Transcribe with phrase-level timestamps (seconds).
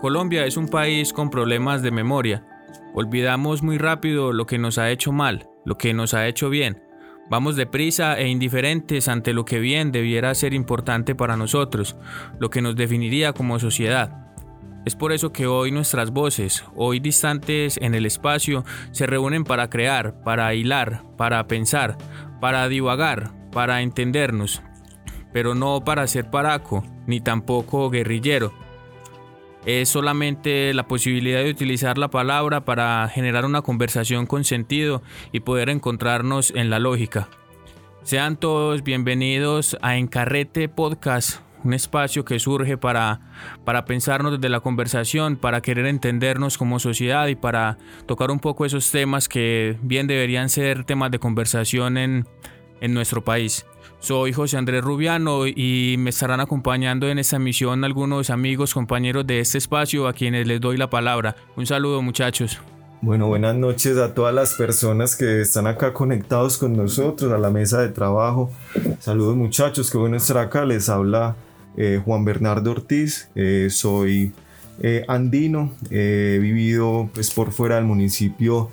[0.00, 2.44] Colombia es un país con problemas de memoria.
[2.92, 6.82] Olvidamos muy rápido lo que nos ha hecho mal, lo que nos ha hecho bien.
[7.30, 11.96] Vamos deprisa e indiferentes ante lo que bien debiera ser importante para nosotros,
[12.38, 14.34] lo que nos definiría como sociedad.
[14.84, 19.70] Es por eso que hoy nuestras voces, hoy distantes en el espacio, se reúnen para
[19.70, 21.96] crear, para hilar, para pensar,
[22.38, 24.62] para divagar, para entendernos,
[25.32, 28.65] pero no para ser paraco, ni tampoco guerrillero
[29.66, 35.02] es solamente la posibilidad de utilizar la palabra para generar una conversación con sentido
[35.32, 37.28] y poder encontrarnos en la lógica.
[38.04, 43.20] Sean todos bienvenidos a Encarrete Podcast, un espacio que surge para,
[43.64, 48.66] para pensarnos desde la conversación, para querer entendernos como sociedad y para tocar un poco
[48.66, 52.28] esos temas que bien deberían ser temas de conversación en,
[52.80, 53.66] en nuestro país.
[54.06, 59.40] Soy José Andrés Rubiano y me estarán acompañando en esta misión algunos amigos, compañeros de
[59.40, 61.34] este espacio a quienes les doy la palabra.
[61.56, 62.60] Un saludo muchachos.
[63.02, 67.50] Bueno, buenas noches a todas las personas que están acá conectados con nosotros a la
[67.50, 68.52] mesa de trabajo.
[69.00, 70.64] Saludos muchachos, qué bueno estar acá.
[70.64, 71.34] Les habla
[71.76, 74.32] eh, Juan Bernardo Ortiz, eh, soy
[74.82, 78.70] eh, andino, he vivido pues por fuera del municipio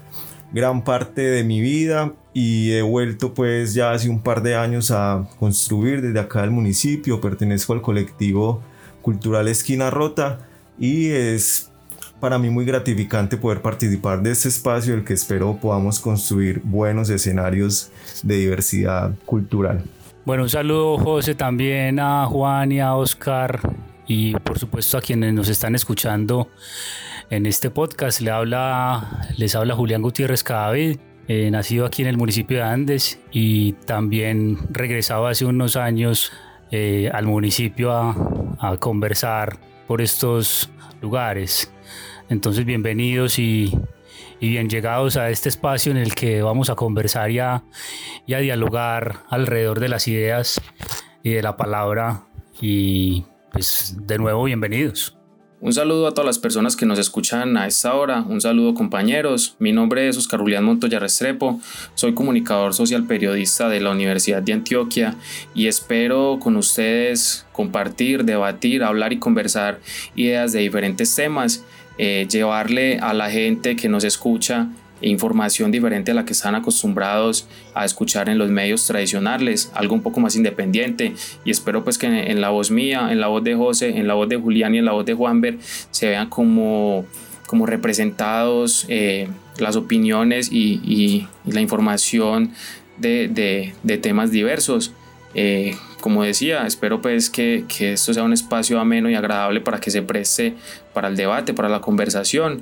[0.53, 4.91] gran parte de mi vida y he vuelto pues ya hace un par de años
[4.91, 8.61] a construir desde acá del municipio, pertenezco al colectivo
[9.01, 10.39] cultural Esquina Rota
[10.79, 11.69] y es
[12.19, 17.09] para mí muy gratificante poder participar de este espacio el que espero podamos construir buenos
[17.09, 17.91] escenarios
[18.23, 19.83] de diversidad cultural.
[20.25, 23.59] Bueno, un saludo José también a Juan y a Oscar
[24.07, 26.47] y por supuesto a quienes nos están escuchando
[27.29, 28.21] en este podcast.
[28.21, 33.19] Le habla, les habla Julián Gutiérrez Cadavid eh, nacido aquí en el municipio de Andes
[33.31, 36.31] y también regresado hace unos años
[36.71, 39.57] eh, al municipio a, conversar
[39.87, 40.69] por estos
[41.01, 41.71] lugares.
[42.29, 43.71] Entonces bienvenidos y,
[44.41, 47.63] bien llegados a este espacio en el que vamos a conversar y a,
[48.25, 50.61] y a dialogar alrededor de las ideas
[51.23, 52.25] y de la palabra
[52.59, 55.17] y pues de nuevo bienvenidos.
[55.63, 58.25] Un saludo a todas las personas que nos escuchan a esta hora.
[58.27, 59.55] Un saludo compañeros.
[59.59, 61.61] Mi nombre es Oscar Julián Montoya Restrepo.
[61.95, 65.15] Soy comunicador social periodista de la Universidad de Antioquia
[65.55, 69.79] y espero con ustedes compartir, debatir, hablar y conversar
[70.15, 71.63] ideas de diferentes temas.
[71.97, 74.67] Eh, llevarle a la gente que nos escucha
[75.03, 80.01] información diferente a la que están acostumbrados a escuchar en los medios tradicionales, algo un
[80.01, 81.13] poco más independiente
[81.45, 84.13] y espero pues que en, la voz mía, en la voz de José, en la
[84.13, 85.57] voz de Julián y en la voz de Juanber
[85.91, 87.05] se vean como,
[87.47, 89.27] como representados eh,
[89.57, 92.51] las opiniones y, la información
[92.97, 94.93] de, temas diversos.
[95.35, 99.79] Eh, como decía, espero pues que, que, esto sea un espacio ameno y agradable para
[99.79, 100.53] que se preste
[100.93, 102.61] para el debate, para la conversación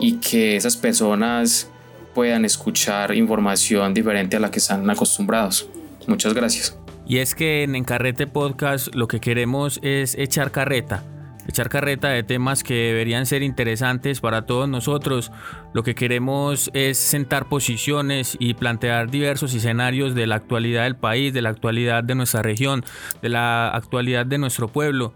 [0.00, 1.70] y que esas personas
[2.14, 5.68] puedan escuchar información diferente a la que están acostumbrados.
[6.06, 6.78] Muchas gracias.
[7.06, 11.02] Y es que en Encarrete Podcast lo que queremos es echar carreta,
[11.46, 15.30] echar carreta de temas que deberían ser interesantes para todos nosotros.
[15.74, 21.34] Lo que queremos es sentar posiciones y plantear diversos escenarios de la actualidad del país,
[21.34, 22.84] de la actualidad de nuestra región,
[23.20, 25.12] de la actualidad de nuestro pueblo.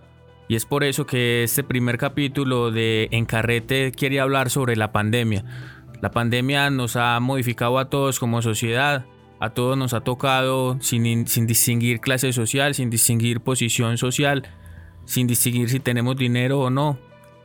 [0.47, 5.45] Y es por eso que este primer capítulo de Encarrete quiere hablar sobre la pandemia
[6.01, 9.07] la pandemia nos ha modificado a todos como sociedad,
[9.41, 14.49] a todos nos ha tocado sin, distinguir clase social, sin distinguir posición social,
[15.05, 16.99] sin distinguir si tenemos dinero o no.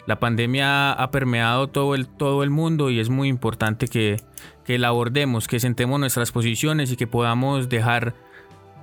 [0.05, 4.17] La pandemia ha permeado todo el, todo el mundo y es muy importante que,
[4.65, 8.13] que la abordemos, que sentemos nuestras posiciones y que podamos dejar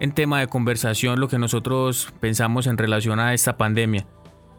[0.01, 4.07] en tema de conversación lo que nosotros pensamos en relación a esta pandemia.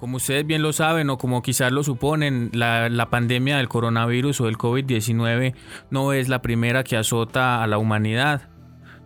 [0.01, 4.45] Como ustedes bien lo saben o como quizás lo suponen, la, pandemia del coronavirus o
[4.45, 5.53] del COVID-19
[5.91, 8.50] no es la primera que azota a la humanidad.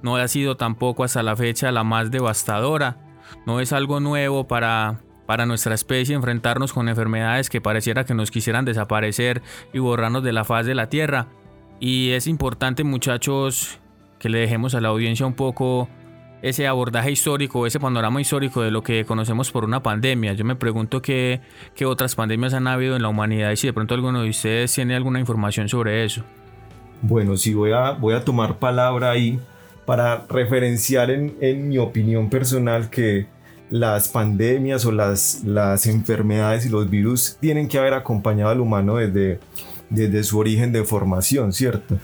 [0.02, 2.96] No ha sido tampoco hasta la fecha la más devastadora.
[3.46, 8.32] No es algo nuevo para, para nuestra especie enfrentarnos con enfermedades que pareciera que nos
[8.32, 9.42] quisieran desaparecer
[9.74, 11.28] y borrarnos de la faz de la Tierra.
[11.82, 13.82] Y es importante muchachos
[14.18, 15.90] que le dejemos a la audiencia un poco
[16.42, 20.34] ese abordaje histórico, ese panorama histórico de lo que conocemos por una pandemia.
[20.34, 21.42] Yo me pregunto qué,
[21.76, 24.74] qué otras pandemias han habido en la humanidad y si de pronto alguno de ustedes
[24.74, 26.24] tiene alguna información sobre eso.
[27.02, 29.40] Bueno, sí, voy a, voy a tomar palabra ahí
[29.86, 33.28] para referenciar en, en mi opinión personal que
[33.70, 38.98] las pandemias o las, las enfermedades y los virus tienen que haber acompañado al humano
[38.98, 39.40] desde,
[39.90, 41.98] desde su origen de formación, ¿cierto?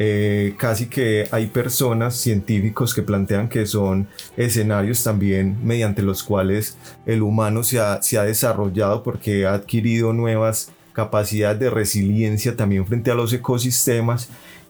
[0.00, 4.06] Eh, casi que hay personas, científicos que plantean que son
[4.36, 10.12] escenarios también mediante los cuales el humano se ha, se ha desarrollado porque ha adquirido
[10.12, 14.28] nuevas capacidades de resiliencia también frente a los ecosistemas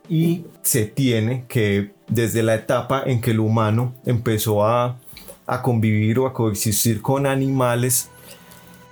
[0.08, 4.98] y se tiene que desde la etapa en que el humano empezó a,
[5.46, 8.08] a convivir o a coexistir con animales,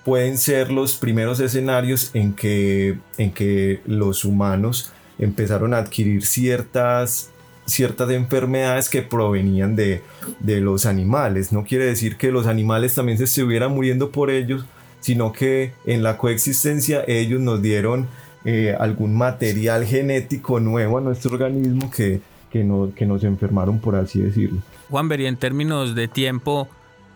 [0.05, 7.31] pueden ser los primeros escenarios en que, en que los humanos empezaron a adquirir ciertas
[7.67, 10.03] ciertas enfermedades que provenían de,
[10.39, 11.53] de, los animales.
[11.53, 14.65] No quiere decir que los animales también se estuvieran muriendo por ellos,
[15.01, 18.07] sino que en la coexistencia ellos nos dieron
[18.45, 22.21] eh, algún material genético nuevo a nuestro organismo que,
[22.51, 24.61] que, no, que nos enfermaron, por así decirlo.
[24.89, 26.69] Juan Beri, en términos de tiempo,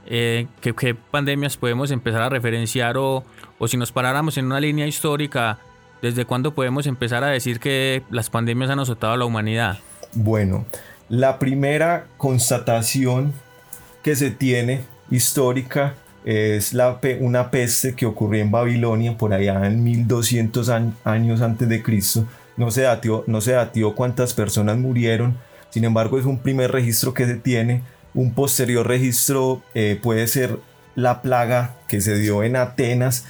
[0.07, 3.23] eh, ¿qué, ¿qué, pandemias podemos empezar a referenciar o,
[3.59, 5.61] o si nos paráramos en una línea histórica?
[6.03, 9.79] ¿Desde cuándo podemos empezar a decir que las pandemias han azotado a la humanidad?
[10.15, 10.65] Bueno,
[11.09, 13.35] la primera constatación
[14.03, 15.95] que se tiene histórica
[16.25, 20.71] es la, una peste que ocurrió en Babilonia por allá en 1200
[21.05, 22.27] años antes de Cristo.
[22.57, 25.37] No se, datió, no se datió cuántas personas murieron,
[25.71, 27.83] sin embargo es un primer registro que se tiene.
[28.13, 30.59] Un posterior registro eh, puede ser
[30.95, 33.25] la plaga que se dio en Atenas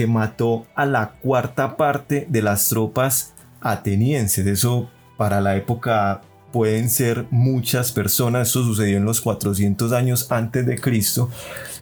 [0.00, 4.46] que mató a la cuarta parte de las tropas atenienses.
[4.46, 4.88] Eso
[5.18, 6.22] para la época
[6.54, 8.46] pueden ser muchas personas.
[8.46, 11.28] Esto sucedió en los 400 años antes de Cristo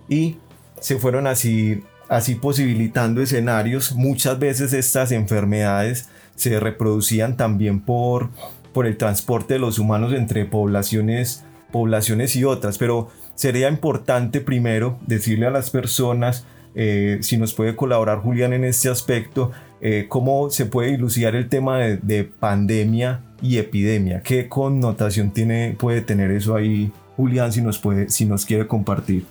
[0.08, 0.38] y
[0.80, 3.94] se fueron así así posibilitando escenarios.
[3.94, 8.30] Muchas veces estas enfermedades se reproducían también por,
[8.72, 14.98] por el transporte de los humanos entre poblaciones, poblaciones y otras, pero sería importante primero
[15.06, 20.50] decirle a las personas eh, si nos puede colaborar Julián en este aspecto, eh, cómo
[20.50, 26.56] se puede ilucidar el tema de, pandemia y epidemia, qué connotación tiene, puede tener eso
[26.56, 29.24] ahí, Julián, si nos, puede, si nos quiere compartir.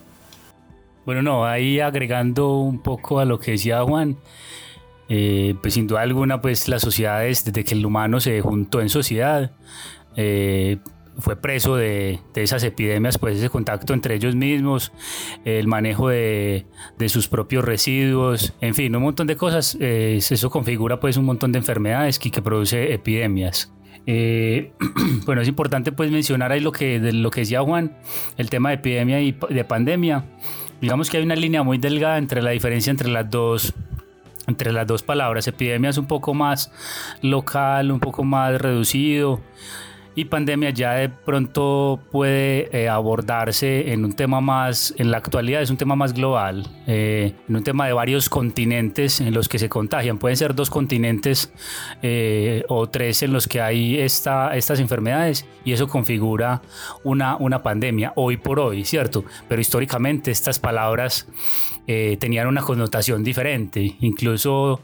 [1.04, 4.16] Bueno, no, ahí agregando un poco a lo que decía Juan,
[5.08, 8.88] eh, pues sin duda alguna, pues las sociedades, desde que el humano se juntó en
[8.88, 9.52] sociedad,
[11.18, 14.92] fue preso de, esas epidemias, pues ese contacto entre ellos mismos,
[15.44, 16.66] el manejo de,
[17.08, 19.76] sus propios residuos, en fin, un montón de cosas.
[19.80, 23.72] Eh, eso configura pues un montón de enfermedades que, que produce epidemias.
[24.06, 24.72] Eh,
[25.26, 27.98] bueno, es importante pues mencionar ahí lo que, de lo que decía Juan,
[28.36, 30.24] el tema de epidemia y de pandemia.
[30.80, 33.74] Digamos que hay una línea muy delgada entre la diferencia entre las dos
[34.46, 35.46] entre las dos palabras.
[35.46, 36.72] Epidemia es un poco más
[37.20, 39.42] local, un poco más reducido
[40.18, 45.62] y pandemia ya de pronto puede eh, abordarse en un tema más, en la actualidad
[45.62, 49.60] es un tema más global, eh, en un tema de varios continentes en los que
[49.60, 50.18] se contagian.
[50.18, 51.52] Pueden ser dos continentes
[52.02, 56.62] eh, o tres en los que hay esta, estas enfermedades y eso configura
[57.04, 59.24] una, una pandemia hoy por hoy, ¿cierto?
[59.48, 61.28] Pero históricamente estas palabras
[61.86, 64.82] tenían una connotación diferente, incluso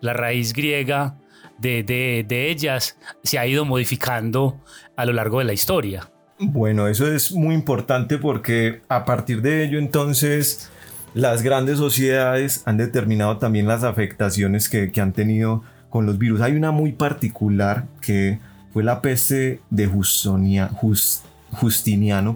[0.00, 1.21] la raíz griega
[1.62, 4.60] de, ellas se ha ido modificando
[4.96, 6.10] a lo largo de la historia.
[6.38, 10.70] Bueno, eso es muy importante porque a partir de ello entonces
[11.14, 16.40] las grandes sociedades han determinado también las afectaciones que, han tenido con los virus.
[16.40, 18.40] Hay una muy particular que
[18.72, 20.76] fue la peste de Justiniano,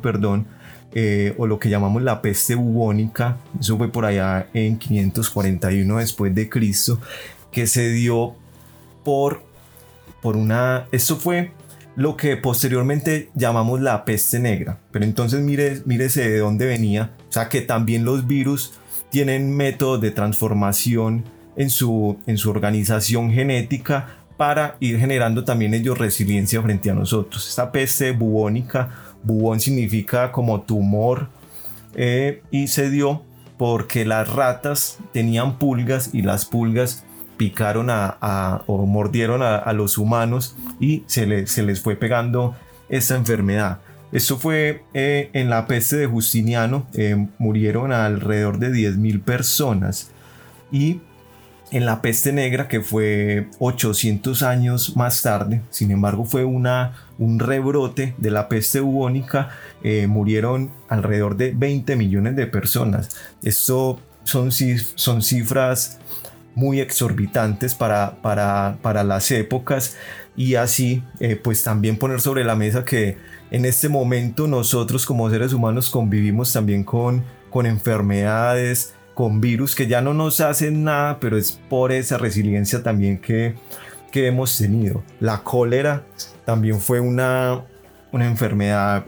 [0.00, 0.46] perdón,
[0.92, 3.38] eh, o lo que llamamos la peste bubónica.
[3.58, 7.00] Eso fue por allá en 541 después de Cristo,
[7.50, 8.36] que se dio
[9.06, 9.44] por,
[10.20, 10.88] por una...
[10.90, 11.52] Esto fue
[11.94, 14.80] lo que posteriormente llamamos la peste negra.
[14.90, 17.12] Pero entonces mire, mírese de dónde venía.
[17.28, 18.72] O sea que también los virus
[19.08, 25.96] tienen métodos de transformación en su, en su organización genética para ir generando también ellos
[25.96, 27.48] resiliencia frente a nosotros.
[27.48, 28.90] Esta peste bubónica,
[29.22, 31.28] bubón significa como tumor,
[31.94, 33.22] eh, y se dio
[33.56, 37.05] porque las ratas tenían pulgas y las pulgas
[37.36, 42.56] picaron a, o mordieron a, los humanos y se, les fue pegando
[42.88, 43.80] esta enfermedad.
[44.12, 50.10] Esto fue eh, en la peste de Justiniano, eh, murieron alrededor de 10.000 personas
[50.70, 51.00] y
[51.72, 57.40] en la peste negra que fue 800 años más tarde, sin embargo fue una, un
[57.40, 59.50] rebrote de la peste bubónica,
[59.82, 63.16] eh, murieron alrededor de 20 millones de personas.
[63.42, 64.52] Esto son
[65.22, 65.98] cifras
[66.56, 69.96] muy exorbitantes para, para, para las épocas
[70.36, 73.18] y así eh, pues también poner sobre la mesa que
[73.50, 79.86] en este momento nosotros como seres humanos convivimos también con, con enfermedades, con virus que
[79.86, 83.54] ya no nos hacen nada, pero es por esa resiliencia también que,
[84.10, 85.04] que hemos tenido.
[85.20, 86.04] La cólera
[86.46, 87.64] también fue una,
[88.12, 89.04] una enfermedad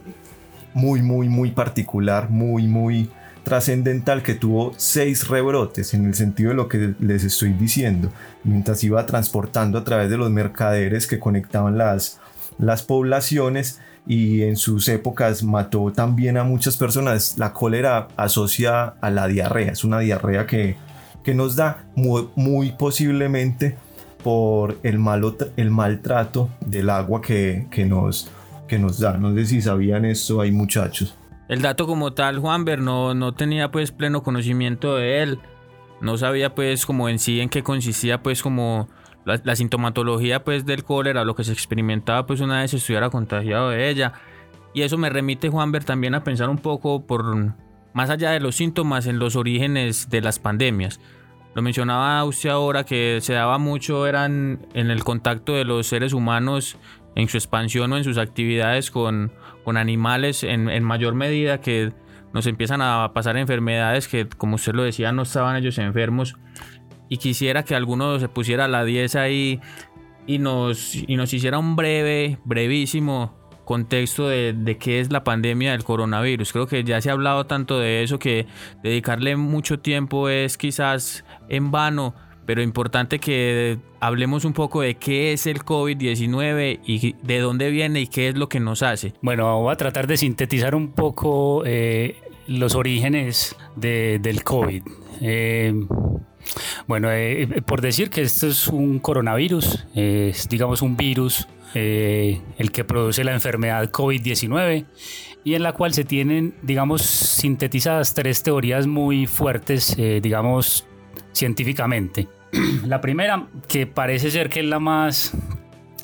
[0.75, 3.11] muy, muy, muy particular, muy, muy
[3.49, 8.12] trascendental que tuvo seis rebrotes en el sentido de lo que les estoy diciendo,
[8.45, 12.21] mientras iba transportando a través de los mercaderes que conectaban las,
[12.59, 17.38] las poblaciones y en sus épocas mató también a muchas personas.
[17.38, 20.76] La cólera asocia a la diarrea, es una diarrea que,
[21.25, 23.78] que nos da muy, posiblemente
[24.23, 28.31] por el, malo, el maltrato del agua que, que, nos,
[28.67, 29.17] que nos da.
[29.17, 31.18] No sé si sabían esto, hay muchachos.
[31.49, 35.40] El dato como tal, Juanber, no, no tenía pues pleno conocimiento de él.
[36.00, 38.88] No sabía pues como en sí en qué consistía pues como
[39.25, 43.88] la, sintomatología pues del cólera, lo que se experimentaba pues una vez estuviera contagiado de
[43.88, 44.12] ella.
[44.75, 47.55] Y eso me remite Juanber también a pensar un poco por
[47.95, 51.00] más allá de los síntomas en los orígenes de las pandemias.
[51.55, 56.12] Lo mencionaba usted ahora que se daba mucho eran en el contacto de los seres
[56.12, 56.76] humanos
[57.17, 59.33] en su expansión o en sus actividades con,
[59.69, 61.93] con animales en, en, mayor medida que
[62.33, 66.37] nos empiezan a pasar enfermedades que como usted lo decía no estaban ellos enfermos
[67.11, 69.61] y quisiera que alguno se pusiera la 10 ahí
[70.27, 75.73] y nos, y nos hiciera un breve, brevísimo contexto de, de, qué es la pandemia
[75.73, 76.51] del coronavirus.
[76.55, 78.47] Creo que ya se ha hablado tanto de eso que
[78.83, 82.15] dedicarle mucho tiempo es quizás en vano
[82.49, 88.00] pero importante que hablemos un poco de qué es el COVID-19 y de dónde viene
[88.00, 89.12] y qué es lo que nos hace.
[89.21, 94.83] Bueno, voy a tratar de sintetizar un poco eh, los orígenes del COVID.
[95.21, 95.75] Eh,
[96.87, 102.83] bueno, eh, por decir que esto es un coronavirus, es digamos un virus el que
[102.83, 104.87] produce la enfermedad COVID-19
[105.45, 110.87] y en la cual se tienen, digamos, sintetizadas tres teorías muy fuertes, digamos,
[111.35, 112.26] científicamente.
[112.85, 115.33] la primera, que parece ser que es la más,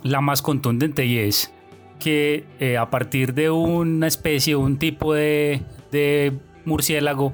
[0.03, 1.53] la más contundente y es
[1.99, 7.33] que eh, a partir de una especie, un tipo de, de murciélago,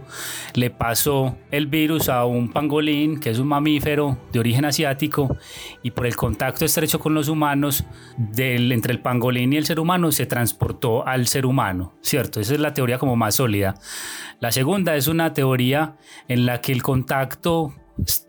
[0.55, 5.37] le pasó el virus a un pangolín, que es un mamífero de origen asiático,
[5.83, 7.85] y por el contacto estrecho con los humanos,
[8.17, 12.41] del, entre el pangolín y el ser humano, se transportó al ser humano, ¿cierto?
[12.41, 13.75] Esa es la teoría como más sólida.
[14.41, 15.97] La segunda es una teoría
[16.29, 17.75] en la que el contacto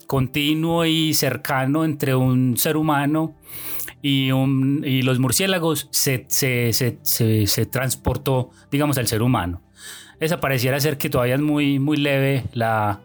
[0.08, 3.36] continuo y cercano entre un ser humano
[4.02, 6.98] y, un, y los murciélagos se, se, se,
[7.48, 9.62] se, transportó, digamos, al ser humano.
[10.20, 13.02] Esa pareciera ser que todavía es muy, muy leve la,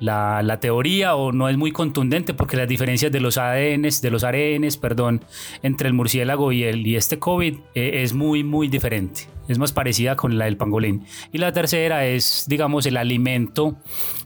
[0.00, 4.10] la, la, teoría o no es muy contundente porque las diferencias de los ADNs, de
[4.10, 5.22] los ARNs, perdón,
[5.62, 9.28] entre el murciélago y, el, y este COVID eh, es muy, muy diferente.
[9.46, 11.04] Es más parecida con la del pangolín.
[11.32, 13.76] Y la tercera es, digamos, el alimento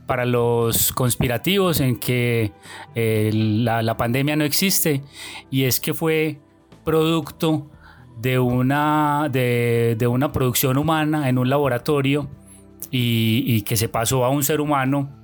[0.06, 2.52] para los conspirativos en que
[2.94, 5.02] eh, la, la pandemia no existe
[5.50, 6.40] y es que fue
[6.84, 7.70] producto
[8.20, 12.28] de una, de, de una producción humana en un laboratorio
[12.90, 15.23] y, y que se pasó a un ser humano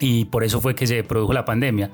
[0.00, 1.90] y por eso fue que se produjo la pandemia.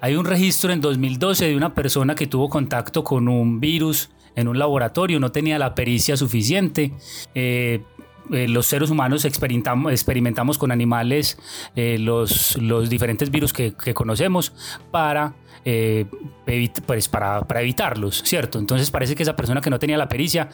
[0.00, 4.46] Hay un registro en 2012 de una persona que tuvo contacto con un virus en
[4.46, 6.92] un laboratorio, no tenía la pericia suficiente.
[7.34, 7.82] Eh,
[8.30, 11.38] eh, los seres humanos experimentamos, experimentamos con animales
[11.74, 14.52] eh, los, los, diferentes virus que, que conocemos
[14.90, 15.34] para,
[16.86, 18.58] pues para, para, evitarlos, ¿cierto?
[18.58, 20.50] Entonces parece que esa persona que no tenía la pericia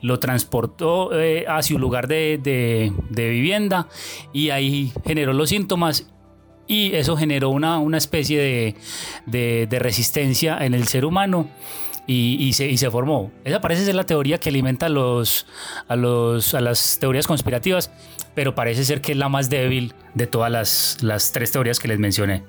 [0.00, 1.10] lo transportó
[1.48, 3.88] hacia un lugar de, de, de vivienda
[4.32, 6.06] y ahí generó los síntomas
[6.66, 8.74] y eso generó una, una especie
[9.26, 11.48] de, de, resistencia en el ser humano
[12.06, 13.30] y, y, se, y, se, formó.
[13.44, 15.46] Esa parece ser la teoría que alimenta a, los,
[15.88, 17.90] a, los, a las teorías conspirativas,
[18.34, 21.88] pero parece ser que es la más débil de todas las, las tres teorías que
[21.88, 22.44] les mencioné.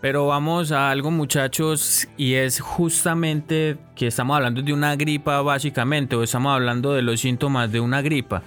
[0.00, 6.14] Pero vamos a algo muchachos y es justamente que estamos hablando de una gripa básicamente
[6.14, 8.42] o estamos hablando de los síntomas de una gripa,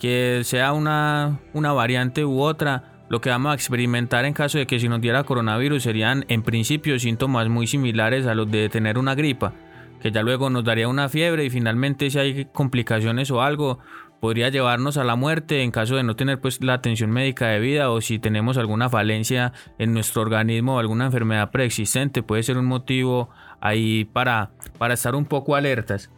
[0.00, 4.66] que sea una, una variante u otra lo que vamos a experimentar en caso de
[4.66, 8.98] que si nos diera coronavirus serían en principio síntomas muy similares a los de tener
[8.98, 9.52] una gripa,
[10.00, 13.78] que ya luego nos daría una fiebre y finalmente si hay complicaciones o algo
[14.20, 17.90] podría llevarnos a la muerte en caso de no tener pues la atención médica debida
[17.90, 22.66] o si tenemos alguna falencia en nuestro organismo o alguna enfermedad preexistente puede ser un
[22.66, 26.10] motivo ahí para, para estar un poco alertas.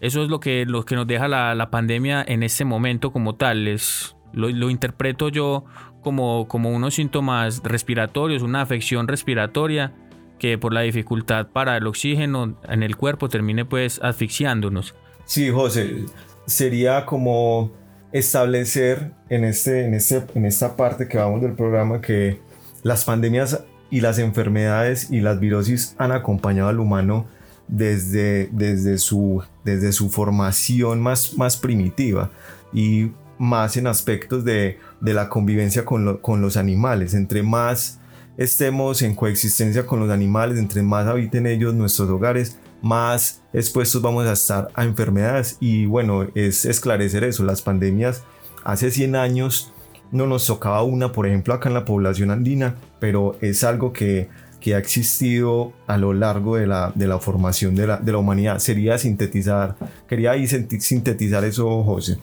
[0.00, 3.36] Eso es lo que, lo que nos deja la, la pandemia en este momento como
[3.36, 3.68] tal.
[3.68, 5.64] Es, lo, lo interpreto yo
[6.04, 9.92] como, como unos síntomas respiratorios, una afección respiratoria
[10.38, 14.94] que por la dificultad para el oxígeno en el cuerpo termine pues asfixiándonos.
[15.24, 16.04] Sí, José,
[16.46, 17.72] sería como
[18.12, 22.38] establecer en, este, en, este, en esta parte que vamos del programa que
[22.82, 27.26] las pandemias y las enfermedades y las virosis han acompañado al humano
[27.66, 32.30] desde, desde, su, desde su formación más, más primitiva
[32.72, 37.12] y más en aspectos de, de la convivencia con, con los animales.
[37.12, 38.00] Entre más
[38.38, 44.26] estemos en coexistencia con los animales, entre más habiten ellos nuestros hogares, más expuestos vamos
[44.26, 45.58] a estar a enfermedades.
[45.60, 48.24] Y bueno, es esclarecer eso, las pandemias
[48.64, 49.72] hace 100 años
[50.10, 54.28] no nos tocaba una, por ejemplo, acá en la población andina, pero es algo que,
[54.58, 58.18] que ha existido a lo largo de la, de la formación de la, de la
[58.18, 58.58] humanidad.
[58.58, 59.76] Sería sintetizar,
[60.08, 62.16] quería ahí sintetizar eso, José.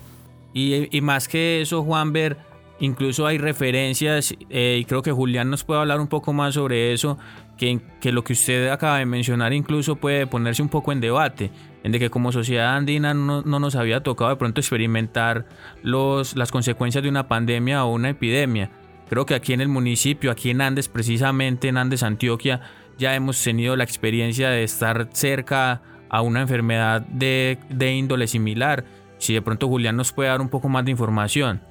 [0.54, 2.51] Y, y más que eso, Juan, ver
[2.82, 6.94] Incluso hay referencias, eh, y creo que Julián nos puede hablar un poco más sobre
[6.94, 7.20] eso,
[7.56, 11.52] que, que, lo que usted acaba de mencionar incluso puede ponerse un poco en debate,
[11.84, 15.46] en de que como sociedad andina no, no nos había tocado de pronto experimentar
[15.84, 18.72] los, las consecuencias de una pandemia o una epidemia.
[19.10, 22.62] Creo que aquí en el municipio, aquí en Andes, precisamente en Andes, Antioquia,
[22.98, 28.86] ya hemos tenido la experiencia de estar cerca a una enfermedad de, de índole similar.
[29.20, 31.62] Si de pronto Julián nos puede dar un poco más de información.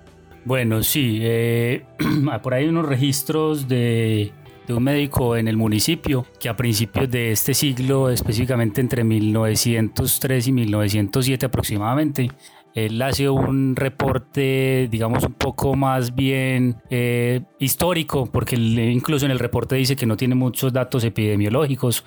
[0.50, 1.84] Bueno, sí, eh,
[2.42, 4.32] por ahí hay unos registros de,
[4.68, 10.52] un médico en el municipio que a principios de este siglo, específicamente entre 1903 y
[10.52, 12.32] 1907 aproximadamente,
[12.74, 19.38] él hace un reporte, digamos, un poco más bien eh, histórico, porque incluso en el
[19.38, 22.04] reporte dice que no tiene muchos datos epidemiológicos,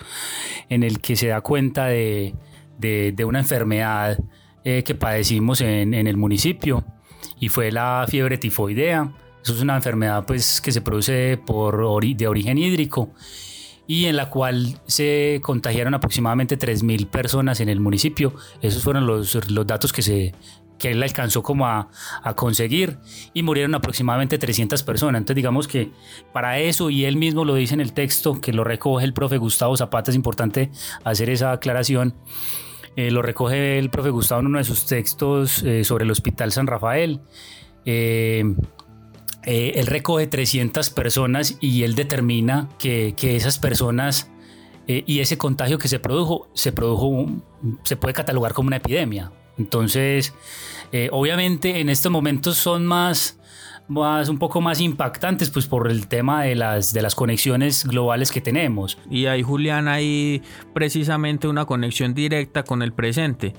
[0.68, 2.36] en el que se da cuenta de,
[3.26, 4.20] una enfermedad
[4.66, 6.84] eh, que padecimos en el municipio
[7.40, 9.12] y fue la fiebre tifoidea.
[9.44, 13.14] Eso es una enfermedad pues, que se produce por de origen hídrico
[13.88, 18.34] y en la cual se contagiaron aproximadamente 3.000 personas en el municipio.
[18.62, 20.34] Esos fueron los, los datos que, se,
[20.80, 21.90] que él alcanzó como a,
[22.24, 22.98] a, conseguir
[23.34, 25.20] y murieron aproximadamente 300 personas.
[25.20, 25.92] Entonces digamos que
[26.32, 29.38] para eso, y él mismo lo dice en el texto, que lo recoge el profe
[29.38, 30.72] Gustavo Zapata, es importante
[31.04, 32.16] hacer esa aclaración,
[32.96, 36.52] eh, lo recoge el profe Gustavo en uno de sus textos eh, sobre el Hospital
[36.52, 37.22] San Rafael.
[37.86, 38.44] Eh,
[39.46, 44.30] él recoge 300 personas y él determina que, que esas personas
[44.86, 47.28] y ese contagio que se produjo, se produjo,
[47.84, 49.32] se puede catalogar como una epidemia.
[49.58, 50.34] Entonces,
[51.12, 53.38] obviamente en estos momentos son más
[53.88, 58.32] más, un poco más impactantes, pues por el tema de las, de las conexiones globales
[58.32, 58.98] que tenemos.
[59.10, 60.42] Y ahí, Julián, hay
[60.74, 63.54] precisamente una conexión directa con el presente.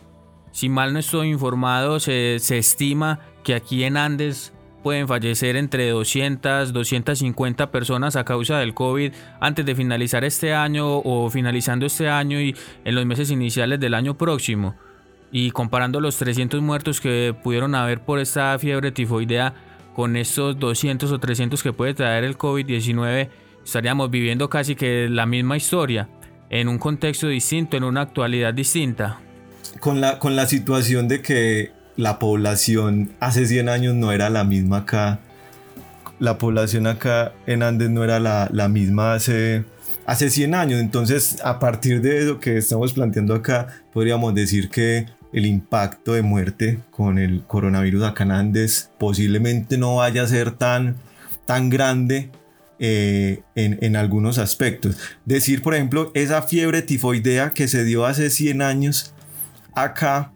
[0.51, 4.53] Si mal no estoy informado, se, se estima que aquí en Andes
[4.85, 10.99] pueden fallecer entre 200, 250 personas a causa del COVID antes de finalizar este año
[10.99, 14.77] o finalizando este año y en los meses iniciales del año próximo.
[15.33, 19.55] Y comparando los 300 muertos que pudieron haber por esta fiebre tifoidea,
[19.95, 23.29] con estos 200 o 300 que puede traer el COVID-19,
[23.65, 26.09] estaríamos viviendo casi que la misma historia,
[26.51, 29.21] en un contexto distinto, en una actualidad distinta.
[29.81, 34.45] Con la, con la situación de que la población hace 100 años no era la
[34.45, 35.21] misma acá,
[36.19, 39.65] la población acá en Andes no era la, la misma hace,
[40.07, 45.07] hace 100 años, entonces a partir de eso que estamos planteando acá, podríamos decir que
[45.35, 48.65] el impacto de muerte con el coronavirus acá en
[48.99, 50.97] posiblemente no vaya a ser tan,
[51.45, 52.31] tan grande
[52.79, 54.97] eh, en, algunos aspectos.
[55.25, 59.13] Decir, por ejemplo, esa fiebre tifoidea que se dio hace 100 años
[59.75, 60.33] acá,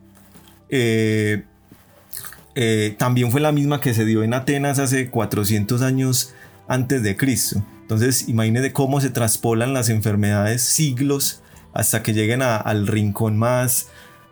[0.68, 1.44] eh,
[2.56, 6.34] eh, también fue la misma que se dio en Atenas hace 400 años
[6.66, 7.64] antes de Cristo.
[7.82, 11.40] Entonces, imagínense cómo se traspolan las enfermedades siglos
[11.72, 13.88] hasta que lleguen al rincón más,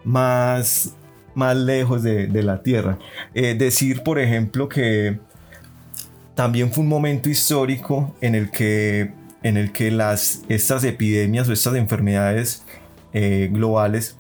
[0.07, 0.95] más,
[1.35, 2.99] más lejos de, la Tierra.
[3.35, 5.19] Eh, decir, por ejemplo, que
[6.35, 11.53] también fue un momento histórico en el que, en el que las, estas epidemias o
[11.53, 12.63] estas enfermedades
[13.13, 14.17] eh, globales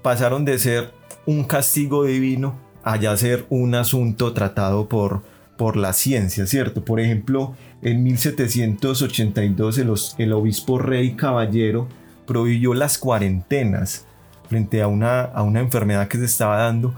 [0.00, 0.92] pasaron de ser
[1.26, 5.22] un castigo divino a ya ser un asunto tratado por,
[5.56, 6.84] por la ciencia, ¿cierto?
[6.84, 11.88] Por ejemplo, en 1782 el, el obispo rey caballero
[12.26, 14.05] prohibió las cuarentenas
[14.48, 16.94] frente a una, a una enfermedad que se estaba dando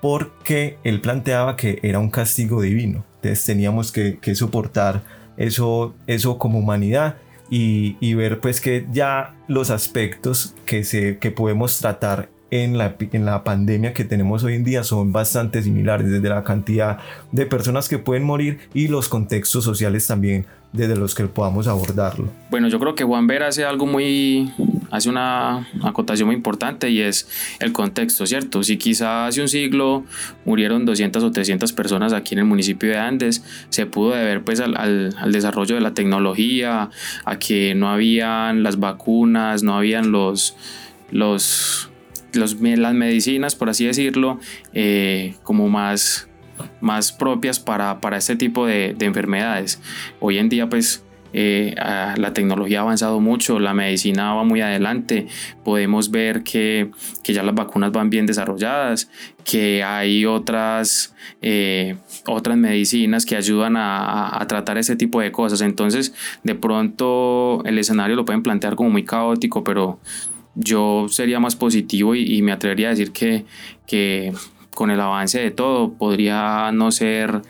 [0.00, 3.04] porque él planteaba que era un castigo divino.
[3.16, 5.02] Entonces teníamos que, soportar
[5.36, 7.16] eso, eso como humanidad
[7.50, 12.96] y, y, ver pues que ya los aspectos que, se, que podemos tratar en la,
[12.98, 16.98] en la pandemia que tenemos hoy en día son bastante similares, desde la cantidad
[17.32, 22.28] de personas que pueden morir y los contextos sociales también desde los que podamos abordarlo.
[22.50, 24.52] Bueno, yo creo que Juan Ver hace algo muy,
[24.90, 27.28] hace una acotación muy importante y es
[27.60, 28.62] el contexto, ¿cierto?
[28.62, 30.04] Si quizá hace un siglo
[30.44, 34.60] murieron 200 o 300 personas aquí en el municipio de Andes, se pudo deber pues
[34.60, 36.90] al, al, desarrollo de la tecnología,
[37.24, 40.56] a que no habían las vacunas, no habían los,
[41.10, 41.90] los,
[42.32, 44.38] los las medicinas, por así decirlo,
[44.74, 46.28] eh, como más
[46.80, 49.80] más propias para, para este tipo de, de, enfermedades.
[50.20, 51.04] Hoy en día pues
[51.38, 55.26] eh, la tecnología ha avanzado mucho, la medicina va muy adelante,
[55.64, 56.90] podemos ver que,
[57.22, 59.10] que ya las vacunas van bien desarrolladas,
[59.44, 65.60] que hay otras, eh, otras medicinas que ayudan a, a, tratar ese tipo de cosas.
[65.60, 69.98] Entonces, de pronto el escenario lo pueden plantear como muy caótico, pero
[70.54, 73.44] yo sería más positivo y, y me atrevería a decir que,
[73.86, 74.32] que
[74.76, 77.42] con el avance de todo podría no ser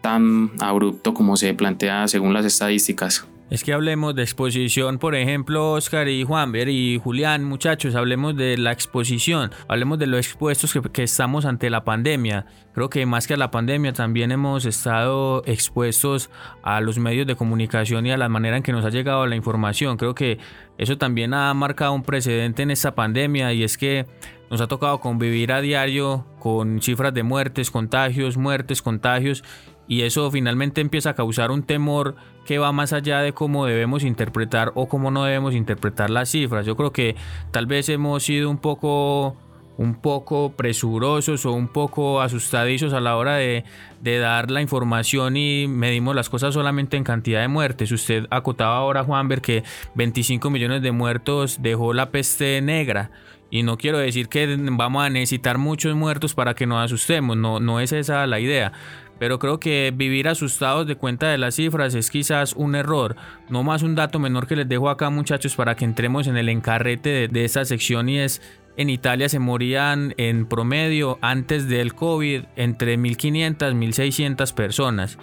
[0.00, 3.26] tan abrupto como se plantea según las estadísticas.
[3.50, 8.58] Es que hablemos de exposición, por ejemplo, Oscar y Juanver y Julián, muchachos, hablemos de
[8.58, 12.44] la exposición, hablemos de los expuestos que, que, estamos ante la pandemia.
[12.74, 16.28] Creo que más que a la pandemia también hemos estado expuestos
[16.62, 19.36] a los medios de comunicación y a la manera en que nos ha llegado la
[19.36, 19.96] información.
[19.96, 20.38] Creo que
[20.76, 24.04] eso también ha marcado un precedente en esta pandemia y es que
[24.50, 29.42] nos ha tocado convivir a diario con cifras de muertes, contagios, muertes, contagios
[29.88, 32.14] y eso finalmente empieza a causar un temor
[32.48, 36.64] que va más allá de cómo debemos interpretar o cómo no debemos interpretar las cifras.
[36.64, 37.14] Yo creo que
[37.50, 39.36] tal vez hemos sido un poco
[39.76, 43.64] un poco presurosos o un poco asustadizos a la hora de,
[44.00, 47.92] dar la información y medimos las cosas solamente en cantidad de muertes.
[47.92, 49.62] Usted acotaba ahora, Juanber, que
[49.94, 53.10] 25 millones de muertos dejó la peste negra.
[53.50, 57.60] Y no quiero decir que vamos a necesitar muchos muertos para que nos asustemos, no,
[57.60, 58.72] no es esa la idea.
[59.18, 63.16] Pero creo que vivir asustados de cuenta de las cifras es quizás un error.
[63.48, 66.48] No más un dato menor que les dejo acá muchachos para que entremos en el
[66.48, 68.40] encarrete de, de esta sección y es
[68.78, 75.18] en Italia se morían en promedio antes del COVID entre 1.500 y 1.600 personas.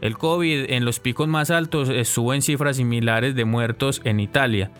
[0.00, 4.70] El COVID en los picos más altos estuvo en cifras similares de muertos en Italia.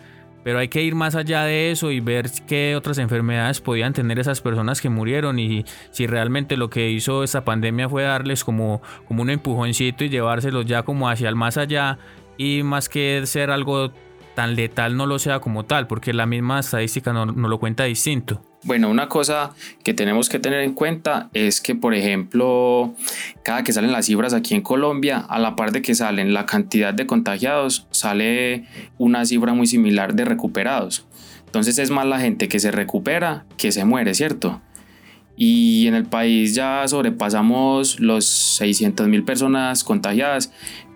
[0.43, 4.19] Pero hay que ir más allá de eso y ver qué otras enfermedades podían tener
[4.19, 8.81] esas personas que murieron y si realmente lo que hizo esta pandemia fue darles como,
[9.07, 11.97] como un empujoncito y llevárselos ya como hacia el más allá
[12.37, 13.91] y más que ser algo
[14.35, 17.83] tan letal no lo sea como tal, porque la misma estadística no, no lo cuenta
[17.83, 18.41] distinto.
[18.65, 19.51] Bueno, una cosa
[19.83, 22.95] que tenemos que tener en cuenta es que, por ejemplo,
[23.43, 26.45] cada que salen las cifras aquí en Colombia, a la par de que salen la
[26.45, 28.65] cantidad de contagiados, sale
[28.97, 31.05] una cifra muy similar de recuperados.
[31.45, 34.61] Entonces es más la gente que se recupera que se muere, ¿cierto?
[35.35, 40.51] Y en el país ya sobrepasamos los 600 mil personas contagiadas,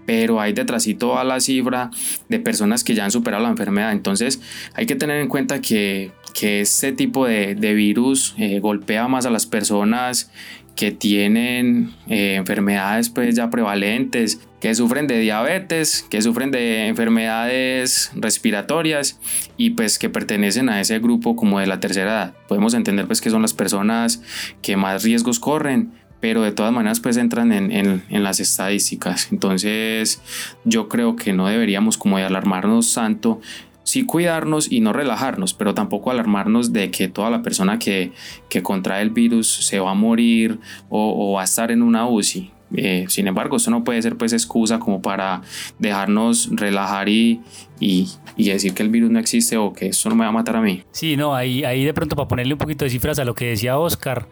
[0.07, 1.91] pero hay detrásito a la cifra
[2.29, 3.91] de personas que ya han superado la enfermedad.
[3.91, 4.41] Entonces
[4.73, 9.25] hay que tener en cuenta que, que este tipo de, de virus eh, golpea más
[9.25, 10.31] a las personas
[10.77, 18.11] que tienen eh, enfermedades pues ya prevalentes, que sufren de diabetes, que sufren de enfermedades
[18.15, 19.19] respiratorias
[19.57, 22.33] y pues que pertenecen a ese grupo como de la tercera edad.
[22.47, 24.21] Podemos entender pues que son las personas
[24.61, 29.31] que más riesgos corren, pero de todas maneras pues entran en, en, las estadísticas.
[29.31, 30.21] Entonces
[30.63, 33.39] yo creo que no deberíamos como alarmarnos tanto,
[33.83, 38.11] sí cuidarnos y no relajarnos, pero tampoco alarmarnos de que toda la persona que,
[38.49, 42.07] que contrae el virus se va a morir o, o va a estar en una
[42.07, 42.51] UCI.
[42.75, 45.41] Eh, sin embargo, eso no puede ser pues excusa como para
[45.79, 47.41] dejarnos relajar y,
[47.79, 50.33] y, y, decir que el virus no existe o que eso no me va a
[50.33, 50.83] matar a mí.
[50.91, 53.45] Sí, no, ahí, ahí de pronto para ponerle un poquito de cifras a lo que
[53.47, 54.27] decía Oscar,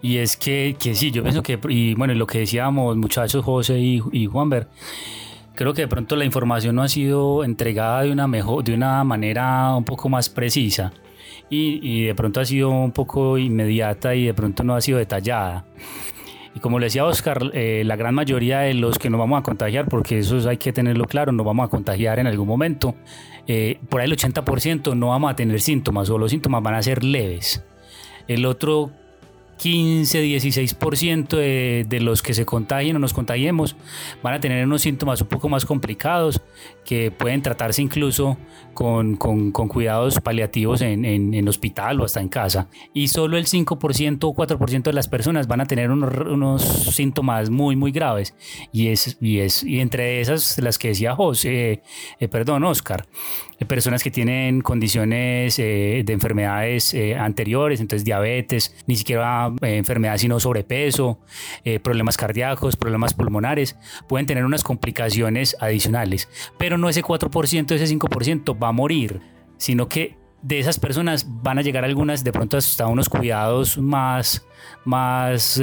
[0.00, 3.80] y es que, que sí, yo pienso que, y bueno, lo que decíamos muchachos José
[3.80, 4.68] y, y Juanber,
[5.54, 9.02] creo que de pronto la información no ha sido entregada de una, mejor, de una
[9.02, 10.92] manera un poco más precisa.
[11.50, 14.98] Y, y de pronto ha sido un poco inmediata y de pronto no ha sido
[14.98, 15.66] detallada.
[16.54, 19.42] Y como le decía Oscar, eh, la gran mayoría de los que nos vamos a
[19.42, 22.94] contagiar, porque eso hay que tenerlo claro, nos vamos a contagiar en algún momento,
[23.46, 26.82] eh, por ahí el 80% no vamos a tener síntomas o los síntomas van a
[26.82, 27.64] ser leves.
[28.28, 28.90] El otro
[29.62, 33.76] 15, 16% de, de los que se contagien o nos contagiemos
[34.20, 36.40] van a tener unos síntomas un poco más complicados
[36.84, 38.36] que pueden tratarse incluso
[38.74, 42.68] con, con, con cuidados paliativos en, en, hospital o hasta en casa.
[42.92, 47.50] Y solo el 5% o 4% de las personas van a tener unos, unos síntomas
[47.50, 48.34] muy, muy graves.
[48.72, 51.82] Y, es, y, es, y entre esas, las que decía José,
[52.18, 53.06] eh, perdón, Oscar,
[53.64, 60.16] personas que tienen condiciones eh, de enfermedades eh, anteriores, entonces diabetes, ni siquiera eh, enfermedad
[60.18, 61.18] sino sobrepeso,
[61.64, 63.76] eh, problemas cardíacos, problemas pulmonares,
[64.08, 66.28] pueden tener unas complicaciones adicionales.
[66.58, 69.20] Pero no ese 4%, ese 5% va a morir,
[69.56, 74.44] sino que de esas personas van a llegar algunas de pronto hasta unos cuidados más,
[74.84, 75.62] más,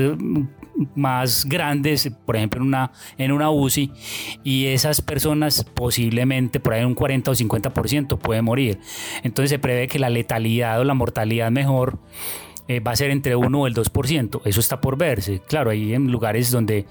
[0.96, 3.92] más grandes, por ejemplo en una, en una UCI,
[4.44, 8.80] y esas personas posiblemente por ahí un 40 o 50% puede morir.
[9.24, 12.00] Entonces se prevé que la letalidad o la mortalidad mejor
[12.68, 14.42] eh, va a ser entre 1 o el 2%.
[14.46, 15.42] Eso está por verse.
[15.48, 16.86] Claro, hay en lugares donde,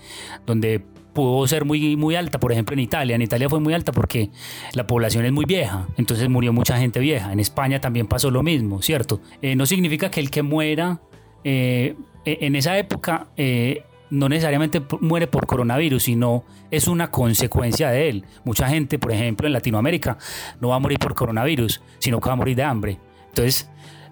[0.44, 3.16] donde pudo ser muy, muy alta, por ejemplo en Italia.
[3.16, 4.30] En Italia fue muy alta porque
[4.74, 7.32] la población es muy vieja, entonces murió mucha gente vieja.
[7.32, 9.20] En España también pasó lo mismo, ¿cierto?
[9.42, 11.00] Eh, no significa que el que muera
[11.44, 11.96] eh,
[12.40, 18.24] en esa época eh, no necesariamente muere por coronavirus, sino es una consecuencia de él.
[18.44, 20.18] Mucha gente, por ejemplo, en Latinoamérica
[20.60, 22.98] no va a morir por coronavirus, sino que va a morir de hambre.
[23.28, 23.70] Entonces,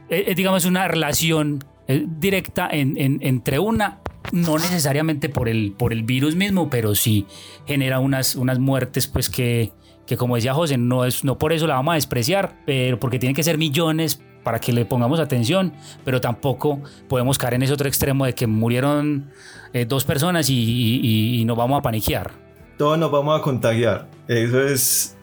[0.09, 4.01] es, digamos una relación directa entre una
[4.33, 7.27] no necesariamente por el, por el virus mismo, pero sí
[7.67, 9.73] genera unas, unas muertes, pues que,
[10.07, 13.19] que como decía José, no, es, no por eso la vamos a despreciar, pero porque
[13.19, 15.73] tienen que ser millones para que le pongamos atención,
[16.05, 19.25] pero tampoco podemos caer en ese otro extremo de que murieron
[19.73, 22.31] eh, dos personas y, nos vamos a paniquear.
[22.79, 25.17] Todos nos vamos a contagiar, eso es...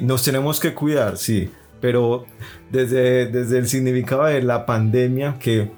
[0.00, 1.50] Nos tenemos que cuidar, sí,
[1.82, 2.24] pero
[2.70, 5.70] desde, desde el significado de la pandemia que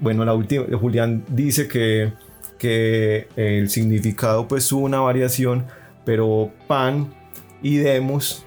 [0.00, 2.12] bueno, la última, Julián dice que,
[2.58, 5.66] que el significado pues tuvo una variación,
[6.04, 7.14] pero pan
[7.62, 8.44] y demos,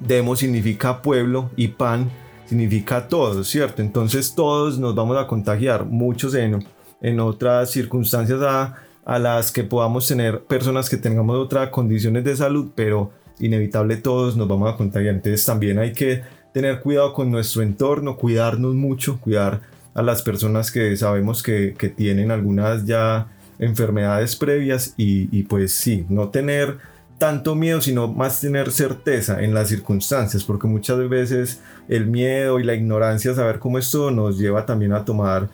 [0.00, 2.10] demos significa pueblo y pan
[2.48, 3.82] significa todos, ¿cierto?
[3.82, 6.64] Entonces todos nos vamos a contagiar, muchos en,
[7.02, 12.36] en otras circunstancias a, a las que podamos tener personas que tengamos otras condiciones de
[12.36, 15.14] salud, pero inevitable todos nos vamos a contagiar.
[15.14, 19.60] Entonces también hay que tener cuidado con nuestro entorno, cuidarnos mucho, cuidar
[19.94, 25.72] a las personas que sabemos que, que tienen algunas ya enfermedades previas y, y, pues
[25.72, 26.78] sí, no tener
[27.18, 32.64] tanto miedo, sino más tener certeza en las circunstancias, porque muchas veces el miedo y
[32.64, 35.48] la ignorancia, saber cómo esto nos lleva también a tomar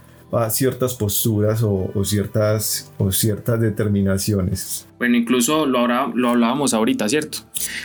[0.51, 4.87] ciertas posturas o, ciertas, o ciertas determinaciones.
[4.99, 7.39] Bueno, incluso lo, lo hablábamos ahorita, ¿cierto?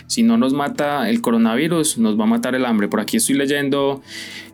[0.06, 2.88] Si no nos mata el coronavirus, nos va a matar el hambre.
[2.88, 4.02] Por aquí estoy leyendo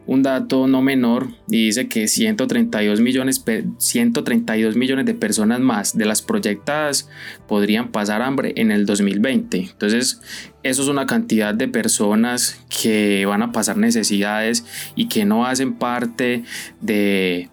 [0.07, 3.45] un dato no menor y dice que 132 millones,
[3.79, 7.09] 132 millones de personas más de las proyectadas
[7.49, 9.59] podrían pasar hambre en el 2020.
[9.59, 10.21] Entonces,
[10.63, 14.65] eso es una cantidad de personas que van a pasar necesidades
[14.95, 16.45] y que no hacen parte
[16.81, 17.49] de,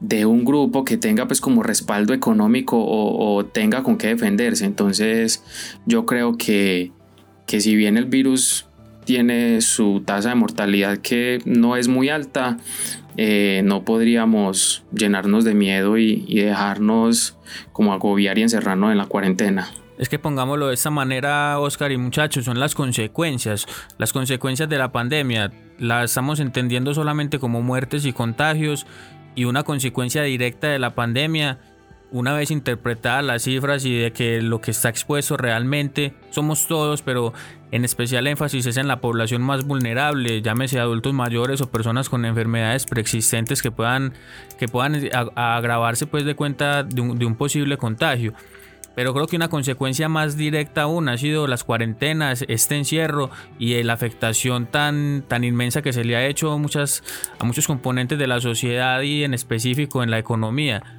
[0.00, 4.64] de un grupo que tenga pues como respaldo económico o, tenga con qué defenderse.
[4.64, 5.44] Entonces,
[5.86, 6.92] yo creo que,
[7.46, 8.65] que si bien el virus
[9.06, 12.58] tiene su tasa de mortalidad que no es muy alta,
[13.16, 17.38] eh, no podríamos llenarnos de miedo y, dejarnos
[17.72, 19.70] como agobiar y encerrarnos en la cuarentena.
[19.96, 23.66] Es que pongámoslo de esta manera, Oscar y muchachos, son las consecuencias.
[23.96, 28.86] Las consecuencias de la pandemia las estamos entendiendo solamente como muertes y contagios
[29.34, 31.58] y una consecuencia directa de la pandemia
[32.10, 37.02] una vez interpretadas las cifras y de que lo que está expuesto realmente somos todos,
[37.02, 37.32] pero
[37.72, 42.24] en especial énfasis es en la población más vulnerable, llámese adultos mayores o personas con
[42.24, 44.12] enfermedades preexistentes que puedan,
[44.58, 45.00] que puedan
[45.34, 48.34] agravarse pues de cuenta de un, posible contagio.
[48.94, 53.82] Pero creo que una consecuencia más directa aún ha sido las cuarentenas, este encierro y
[53.82, 57.02] la afectación tan, tan inmensa que se le ha hecho a, muchas,
[57.38, 60.95] a muchos componentes de la sociedad y en específico en la economía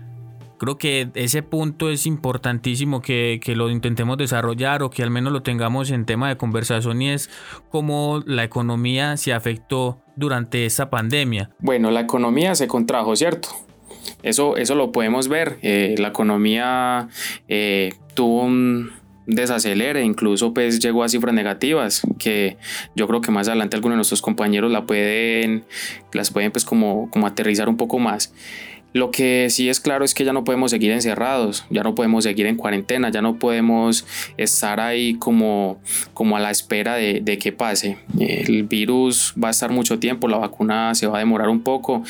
[0.58, 5.42] Creo que ese punto es importantísimo que, lo intentemos desarrollar o que al menos lo
[5.42, 7.30] tengamos en tema de conversación y es
[7.70, 11.52] cómo la economía se afectó durante esta pandemia.
[11.60, 13.50] Bueno, la economía se contrajo, ¿cierto?
[14.24, 15.60] Eso, eso lo podemos ver.
[15.62, 17.08] Eh, la economía
[17.48, 18.92] eh, tuvo un
[19.28, 22.58] desacelere, incluso pues llegó a cifras negativas, que
[22.96, 25.66] yo creo que más adelante algunos de nuestros compañeros la pueden,
[26.14, 28.34] las pueden pues como, como aterrizar un poco más.
[28.94, 32.24] Lo que sí es claro es que ya no podemos seguir encerrados, ya no podemos
[32.24, 34.06] seguir en cuarentena, ya no podemos
[34.38, 35.80] estar ahí como,
[36.14, 37.98] como a la espera de, de que pase.
[38.20, 42.04] El virus va a estar mucho tiempo, la vacuna se va a demorar un poco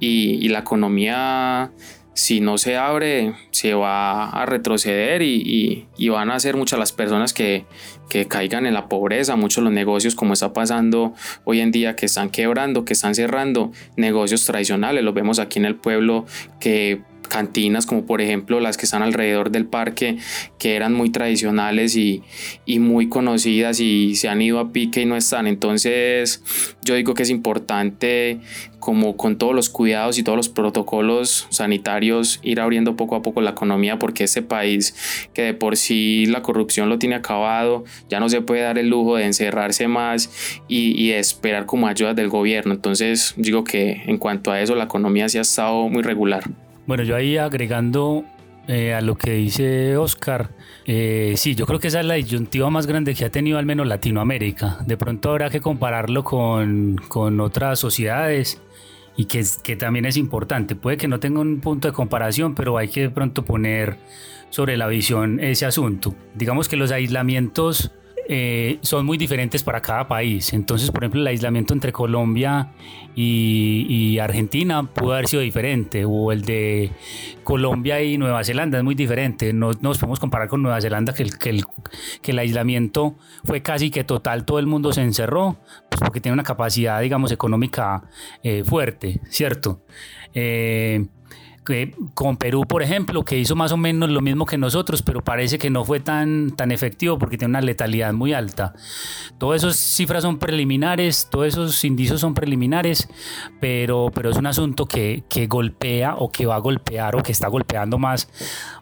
[0.00, 1.70] y, y la economía
[2.18, 7.32] si no se abre, se va a retroceder y, van a ser muchas las personas
[7.32, 7.64] que,
[8.26, 12.30] caigan en la pobreza, muchos los negocios como está pasando hoy en día que están
[12.30, 16.26] quebrando, que están cerrando, negocios tradicionales, los vemos aquí en el pueblo
[16.58, 20.18] que cantinas como por ejemplo las que están alrededor del parque
[20.58, 22.22] que eran muy tradicionales y,
[22.78, 25.46] muy conocidas y se han ido a pique y no están.
[25.46, 26.42] Entonces
[26.82, 28.40] yo digo que es importante
[28.78, 33.40] como con todos los cuidados y todos los protocolos sanitarios ir abriendo poco a poco
[33.40, 34.94] la economía porque este país
[35.34, 38.88] que de por sí la corrupción lo tiene acabado ya no se puede dar el
[38.88, 40.30] lujo de encerrarse más
[40.68, 42.74] y, esperar como ayudas del gobierno.
[42.74, 46.44] Entonces digo que en cuanto a eso la economía sí ha estado muy regular
[46.88, 48.24] bueno, yo ahí agregando
[48.66, 50.52] eh, a lo que dice Oscar,
[50.86, 53.66] eh, sí, yo creo que esa es la disyuntiva más grande que ha tenido al
[53.66, 54.78] menos Latinoamérica.
[54.86, 58.62] De pronto habrá que compararlo con, con otras sociedades
[59.18, 60.76] y que, que, también es importante.
[60.76, 63.98] Puede que no tenga un punto de comparación, pero hay que de pronto poner
[64.48, 66.14] sobre la visión ese asunto.
[66.36, 67.92] Digamos que los aislamientos
[68.30, 70.52] eh, son muy diferentes para cada país.
[70.52, 72.72] Entonces, por ejemplo, el aislamiento entre Colombia
[73.14, 76.90] y, Argentina pudo haber sido diferente, o el de
[77.42, 79.52] Colombia y Nueva Zelanda es muy diferente.
[79.54, 81.64] No nos podemos comparar con Nueva Zelanda, que el, que el,
[82.20, 85.56] que el aislamiento fue casi que total, todo el mundo se encerró,
[85.88, 88.02] pues porque tiene una capacidad, digamos, económica
[88.42, 89.80] eh, fuerte, ¿cierto?
[90.34, 91.06] Eh,
[92.14, 95.58] con Perú, por ejemplo, que hizo más o menos lo mismo que nosotros, pero parece
[95.58, 98.74] que no fue tan, tan efectivo porque tiene una letalidad muy alta.
[99.38, 103.08] Todas esas cifras son preliminares, todos esos indicios son preliminares,
[103.60, 107.32] pero, pero es un asunto que, que golpea o que va a golpear o que
[107.32, 108.28] está golpeando más,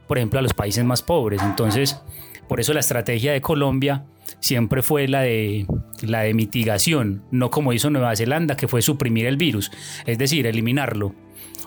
[0.06, 1.42] por ejemplo, a los países más pobres.
[1.42, 2.00] Entonces,
[2.48, 4.04] por eso la estrategia de Colombia
[4.40, 5.66] siempre fue la de,
[6.02, 9.72] la de mitigación, no como hizo Nueva Zelanda, que fue suprimir el virus,
[10.06, 11.14] es decir, eliminarlo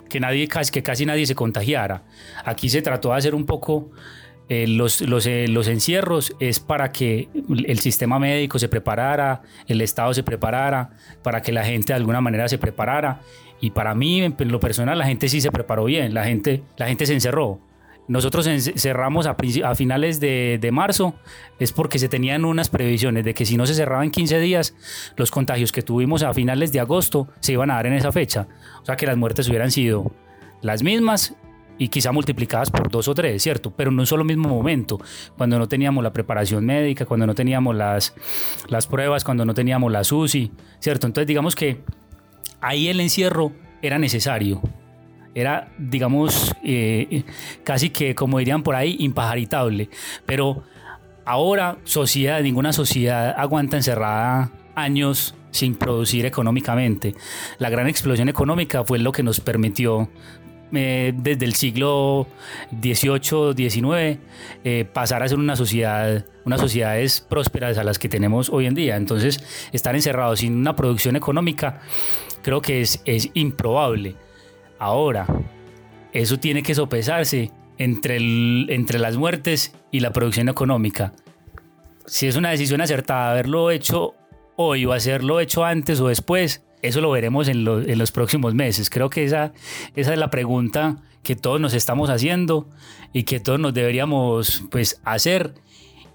[0.10, 2.04] que, nadie, que casi nadie se contagiara.
[2.46, 3.92] Aquí se trató de hacer un poco
[4.50, 7.30] eh, los, los, eh, los, encierros es para que
[7.68, 10.90] el sistema médico se preparara, el Estado se preparara,
[11.22, 13.22] para que la gente de alguna manera se preparara.
[13.62, 16.88] Y para mí, en lo personal, la gente sí se preparó bien, la gente, la
[16.88, 17.60] gente se encerró.
[18.10, 19.36] Nosotros cerramos a,
[19.76, 21.14] finales de, marzo,
[21.60, 24.74] es porque se tenían unas previsiones de que si no se cerraba en 15 días,
[25.16, 28.48] los contagios que tuvimos a finales de agosto se iban a dar en esa fecha.
[28.82, 30.12] O sea que las muertes hubieran sido
[30.64, 31.36] las mismas
[31.78, 33.70] y quizá multiplicadas por dos o tres, ¿cierto?
[33.76, 35.00] Pero en un solo mismo momento,
[35.38, 38.16] cuando no teníamos la preparación médica, cuando no teníamos las,
[38.70, 41.06] las pruebas, cuando no teníamos la SUSI, ¿cierto?
[41.06, 41.84] Entonces digamos que
[42.60, 43.52] ahí el encierro
[43.84, 44.64] era necesario,
[45.40, 47.24] era, digamos, eh,
[47.64, 49.90] casi que, como dirían por ahí, impajaritable.
[50.26, 50.64] Pero
[51.26, 57.16] ahora, sociedad, ninguna sociedad aguanta encerrada años sin producir económicamente.
[57.58, 60.10] La gran explosión económica fue lo que nos permitió
[60.72, 62.28] eh, desde el siglo
[62.80, 64.20] XVIII, XIX,
[64.64, 68.76] eh, pasar a ser una sociedad, unas sociedades prósperas a las que tenemos hoy en
[68.76, 68.96] día.
[68.96, 71.82] Entonces, estar encerrados sin una producción económica
[72.44, 74.16] creo que es, es improbable.
[74.80, 75.28] Ahora,
[76.14, 78.18] eso tiene que sopesarse entre,
[78.74, 81.14] entre las muertes y la producción económica.
[82.06, 84.16] Si es una decisión acertada haberlo hecho
[84.56, 88.90] hoy o hacerlo hecho antes o después, eso lo veremos en, los próximos meses.
[88.90, 89.54] Creo que esa,
[89.96, 92.70] esa es la pregunta que todos nos estamos haciendo
[93.14, 95.54] y que todos nos deberíamos pues, hacer.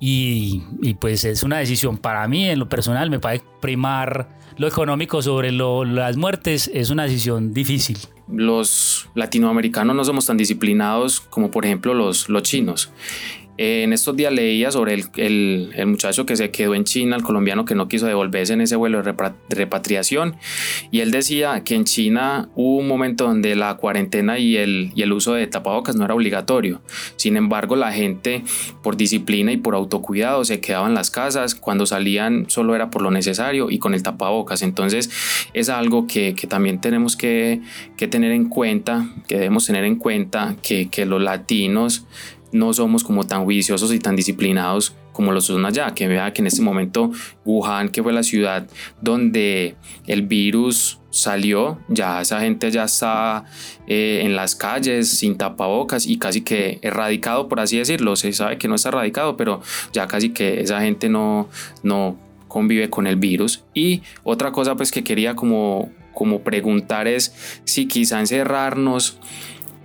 [0.01, 0.63] Y,
[1.01, 5.51] pues es una decisión para mí, en lo personal, me parece primar lo económico sobre
[5.51, 7.99] las muertes es una decisión difícil.
[8.29, 12.91] Los latinoamericanos no somos tan disciplinados como por ejemplo los, los chinos
[13.57, 17.65] en estos días leía sobre el, el, muchacho que se quedó en China, el colombiano
[17.65, 19.15] que no quiso devolverse en ese vuelo de
[19.49, 20.37] repatriación.
[20.91, 25.03] Y él decía que en China hubo un momento donde la cuarentena y el, y
[25.03, 26.81] el uso de tapabocas no era obligatorio.
[27.17, 28.43] Sin embargo, la gente
[28.83, 31.55] por disciplina y por autocuidado se quedaba en las casas.
[31.55, 34.63] Cuando salían solo era por lo necesario y con el tapabocas.
[34.63, 35.11] Entonces
[35.53, 37.61] es algo que, que también tenemos que,
[37.97, 42.05] que, tener en cuenta, que debemos tener en cuenta que, que los latinos
[42.55, 46.41] no somos como tan juiciosos y tan disciplinados como los son allá, que vea que
[46.41, 47.11] en este momento
[47.45, 48.67] Wuhan, que fue la ciudad
[49.01, 49.75] donde
[50.07, 53.45] el virus salió, ya esa gente ya está
[53.89, 58.57] eh, en las calles sin tapabocas y casi que erradicado, por así decirlo, se sabe
[58.57, 59.61] que no está erradicado, pero
[59.93, 61.49] ya casi que esa gente no,
[61.83, 63.65] no convive con el virus.
[63.75, 69.19] Y otra cosa pues que quería como, como preguntar es si quizá encerrarnos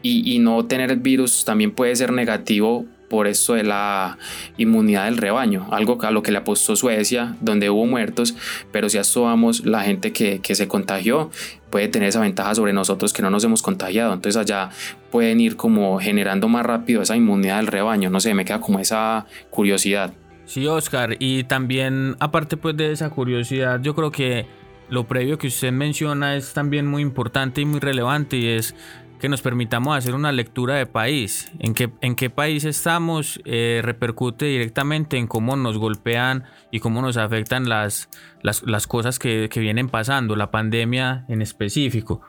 [0.01, 4.17] y, no tener el virus también puede ser negativo por esto de la
[4.57, 8.35] inmunidad del rebaño, algo a lo que le apostó Suecia, donde hubo muertos,
[8.71, 11.31] pero si asomamos la gente que, que, se contagió
[11.71, 14.69] puede tener esa ventaja sobre nosotros que no nos hemos contagiado, entonces allá
[15.11, 18.79] pueden ir como generando más rápido esa inmunidad del rebaño, no sé, me queda como
[18.79, 20.13] esa curiosidad.
[20.45, 24.47] Sí, Oscar, y también aparte pues de esa curiosidad, yo creo que
[24.89, 28.75] lo previo que usted menciona es también muy importante y muy relevante y es
[29.19, 33.81] que nos permitamos hacer una lectura de país, en qué, en qué país estamos, eh,
[33.83, 38.09] repercute directamente en cómo nos golpean y cómo nos afectan las,
[38.41, 42.21] las, cosas que, que vienen pasando, la pandemia en específico.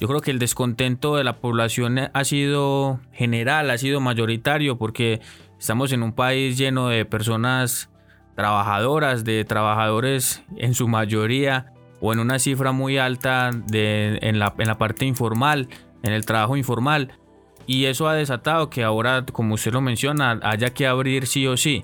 [0.00, 5.20] Yo creo que el descontento de la población ha sido general, ha sido mayoritario, porque
[5.58, 7.90] estamos en un país lleno de personas
[8.34, 11.66] trabajadoras, de trabajadores en su mayoría
[12.00, 15.68] o en una cifra muy alta de, en, la, en la parte informal,
[16.04, 17.18] en el trabajo informal.
[17.66, 21.56] Y eso ha desatado que ahora, como usted lo menciona, haya que abrir sí o
[21.56, 21.82] sí.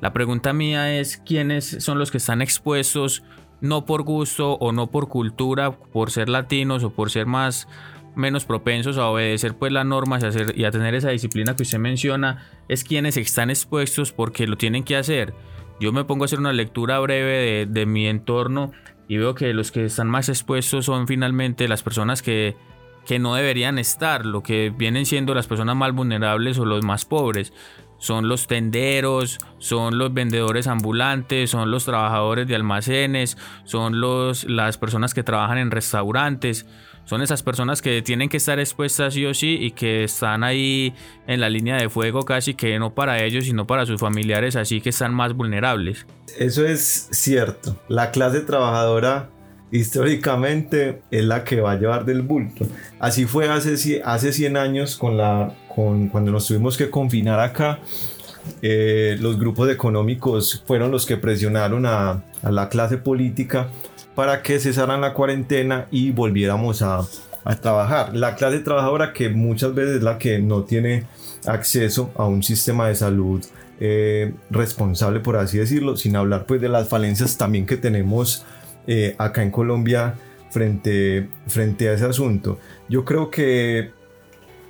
[0.00, 3.22] La pregunta mía es quiénes son los que están expuestos,
[3.60, 7.68] no por gusto o no por cultura, por ser latinos o por ser más
[8.14, 11.62] menos propensos a obedecer pues las normas y hacer, y a tener esa disciplina que
[11.62, 15.34] usted menciona, es quienes están expuestos porque lo tienen que hacer.
[15.78, 18.72] Yo me pongo a hacer una lectura breve de, de mi entorno
[19.08, 22.56] y veo que los que están más expuestos son finalmente las personas que
[23.08, 27.06] que no deberían estar, lo que vienen siendo las personas más vulnerables o los más
[27.06, 27.54] pobres.
[27.96, 34.76] Son los tenderos, son los vendedores ambulantes, son los trabajadores de almacenes, son los, las
[34.76, 36.66] personas que trabajan en restaurantes.
[37.06, 40.92] Son esas personas que tienen que estar expuestas sí o sí y que están ahí
[41.26, 44.82] en la línea de fuego casi que no para ellos sino para sus familiares, así
[44.82, 46.06] que están más vulnerables.
[46.38, 47.80] Eso es cierto.
[47.88, 49.30] La clase trabajadora
[49.70, 52.66] históricamente es la que va a llevar del bulto.
[52.98, 57.80] Así fue hace, hace 100 años con la, con, cuando nos tuvimos que confinar acá.
[58.62, 63.68] Eh, los grupos económicos fueron los que presionaron a, la clase política
[64.14, 67.00] para que cesaran la cuarentena y volviéramos a,
[67.44, 68.16] a trabajar.
[68.16, 71.04] La clase trabajadora que muchas veces es la que no tiene
[71.46, 73.44] acceso a un sistema de salud
[73.80, 78.44] eh, responsable, por así decirlo, sin hablar pues de las falencias también que tenemos
[78.88, 80.14] eh, acá en Colombia
[80.50, 82.58] frente, frente a ese asunto.
[82.88, 83.90] Yo creo que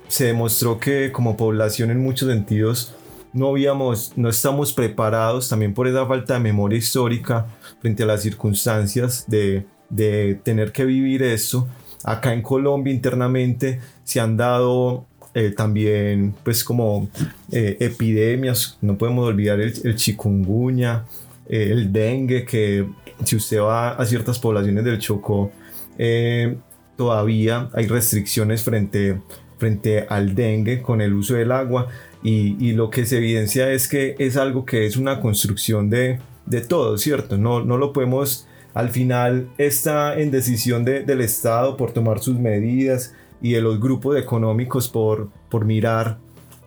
[0.09, 2.93] se demostró que como población en muchos sentidos
[3.31, 7.47] no habíamos, no estamos preparados también por esa falta de memoria histórica
[7.79, 11.69] frente a las circunstancias de, de tener que vivir eso.
[12.03, 17.09] Acá en Colombia internamente se han dado eh, también pues como
[17.53, 21.05] eh, epidemias, no podemos olvidar el, el chikungunya,
[21.47, 22.85] el dengue que
[23.23, 25.51] si usted va a ciertas poblaciones del Chocó,
[25.97, 26.57] eh,
[26.95, 29.21] todavía hay restricciones frente,
[29.57, 31.87] frente al dengue con el uso del agua
[32.21, 36.61] y, lo que se evidencia es que es algo que es una construcción de, de
[36.61, 37.37] todo, ¿cierto?
[37.37, 43.13] No, no lo podemos, al final está en decisión del Estado por tomar sus medidas
[43.41, 46.17] y de los grupos económicos por, por mirar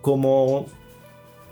[0.01, 0.65] cómo,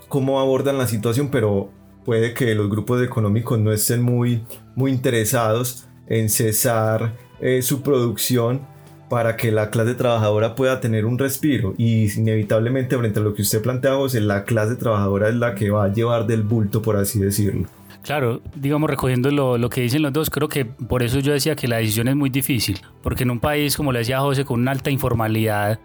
[0.08, 1.70] cómo abordan la situación, pero
[2.04, 4.44] puede que los grupos económicos no estén muy,
[4.76, 8.62] muy interesados en cesar eh, su producción
[9.10, 13.42] para que la clase trabajadora pueda tener un respiro y inevitablemente frente a lo que
[13.42, 16.96] usted plantea José, la clase trabajadora es la que va a llevar del bulto por
[16.96, 17.68] así decirlo.
[18.04, 21.56] Claro, digamos, recogiendo lo, lo, que dicen los dos, creo que por eso yo decía
[21.56, 24.62] que la decisión es muy difícil, porque en un país, como le decía José, con
[24.62, 25.80] una alta informalidad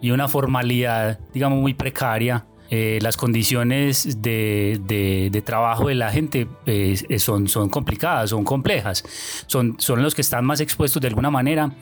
[0.00, 6.48] y una formalidad, digamos, muy precaria, eh, las condiciones de, de, trabajo de la gente
[6.64, 9.04] eh, son, son complicadas, son complejas,
[9.46, 11.74] son, son los que están más expuestos de alguna manera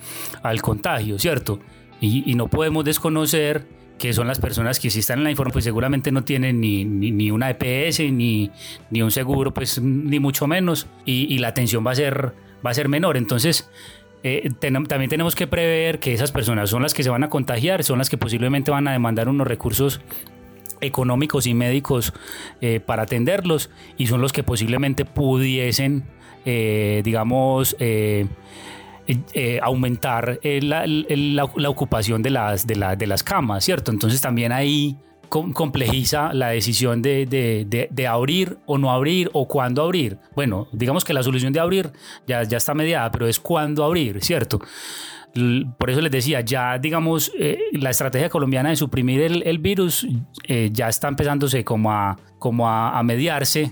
[0.42, 1.60] al contagio, ¿cierto?
[2.00, 3.68] Y, no podemos desconocer
[4.00, 6.84] que son las personas que si están en la información, pues seguramente no tienen ni,
[6.84, 8.50] ni, una EPS, ni,
[8.90, 12.34] ni, un seguro, pues ni mucho menos, y, la atención va a ser,
[12.66, 13.16] va a ser menor.
[13.16, 13.70] Entonces,
[14.24, 17.84] eh, también tenemos que prever que esas personas son las que se van a contagiar,
[17.84, 20.00] son las que posiblemente van a demandar unos recursos
[20.80, 22.12] económicos y médicos
[22.60, 26.04] eh, para atenderlos y son los que posiblemente pudiesen,
[26.44, 28.26] eh, digamos, eh,
[29.62, 33.90] aumentar la, la, ocupación de las, de, de, las camas, ¿cierto?
[33.90, 34.96] Entonces también ahí
[35.30, 40.18] complejiza la decisión de, de, de, abrir o no abrir o cuándo abrir.
[40.34, 41.92] Bueno, digamos que la solución de abrir
[42.26, 44.60] ya, ya está mediada, pero es cuándo abrir, ¿cierto?
[45.78, 50.06] Por eso les decía, ya digamos, eh, la estrategia colombiana de suprimir el, virus
[50.48, 53.70] eh, ya está empezándose como a, como a, mediarse.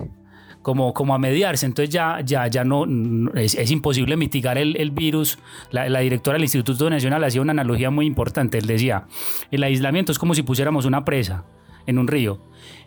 [0.61, 2.85] Como, como, a mediarse, entonces ya, ya, ya no
[3.33, 5.39] es, imposible mitigar el, virus.
[5.71, 8.57] La, la, directora del Instituto Nacional hacía una analogía muy importante.
[8.57, 9.05] Él decía:
[9.51, 11.45] el aislamiento es como si pusiéramos una presa
[11.87, 12.41] en un río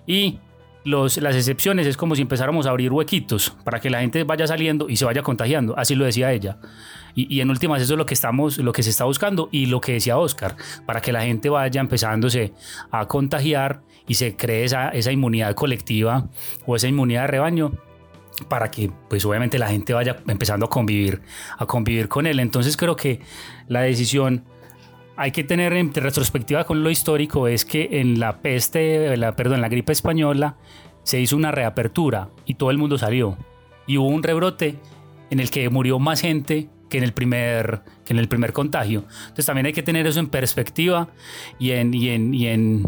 [0.07, 0.39] y
[0.85, 4.47] los, las excepciones es como si empezáramos a abrir huequitos para que la gente vaya
[4.47, 5.78] saliendo y se vaya contagiando.
[5.78, 6.59] Así lo decía ella.
[7.14, 9.83] Y, en últimas eso es lo que, estamos, lo que se está buscando y lo
[9.83, 10.57] que decía Oscar,
[10.87, 12.55] para que la gente vaya empezándose
[12.91, 16.28] a contagiar y se cree esa, esa inmunidad colectiva
[16.64, 17.72] o esa inmunidad de rebaño
[18.49, 21.20] para que pues obviamente la gente vaya empezando a convivir,
[21.59, 22.41] a convivir con él.
[22.41, 23.20] Entonces creo que
[23.68, 24.45] la decisión
[25.23, 29.55] hay que tener en retrospectiva con lo histórico es que en la peste, la, perdón,
[29.57, 30.57] en la gripe española
[31.05, 33.39] se hizo una reapertura y todo el mundo salió.
[33.87, 34.81] Y hubo un rebrote
[35.31, 39.05] en el que murió más gente que en el primer, que en el primer contagio.
[39.20, 41.09] Entonces también hay que tener eso en perspectiva
[41.57, 42.83] y en, y en, y en,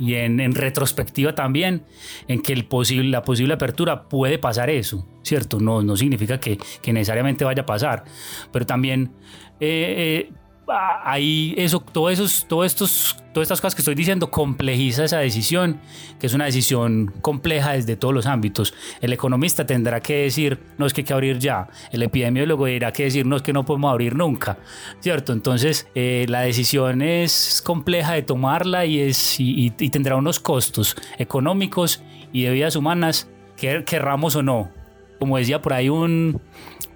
[0.00, 1.84] y en, retrospectiva también,
[2.28, 5.60] en que el posible, la posible apertura puede pasar eso, ¿cierto?
[5.60, 8.04] No, no significa que, que necesariamente vaya a pasar,
[8.50, 9.12] pero también...
[9.60, 15.04] Eh, eh, ahí eso, todo esos, todos estos, todas estas cosas que estoy diciendo complejiza
[15.04, 15.80] esa decisión,
[16.18, 18.74] que es una decisión compleja desde todos los ámbitos.
[19.00, 21.68] El economista tendrá que decir, no es que hay que abrir ya.
[21.92, 24.58] El epidemiólogo dirá que decir, no es que no podemos abrir nunca,
[25.00, 25.32] ¿cierto?
[25.32, 32.02] Entonces, eh, la decisión es compleja de tomarla y, es, y, tendrá unos costos económicos
[32.32, 34.70] y de vidas humanas, querramos o no.
[35.18, 36.40] Como decía por ahí un,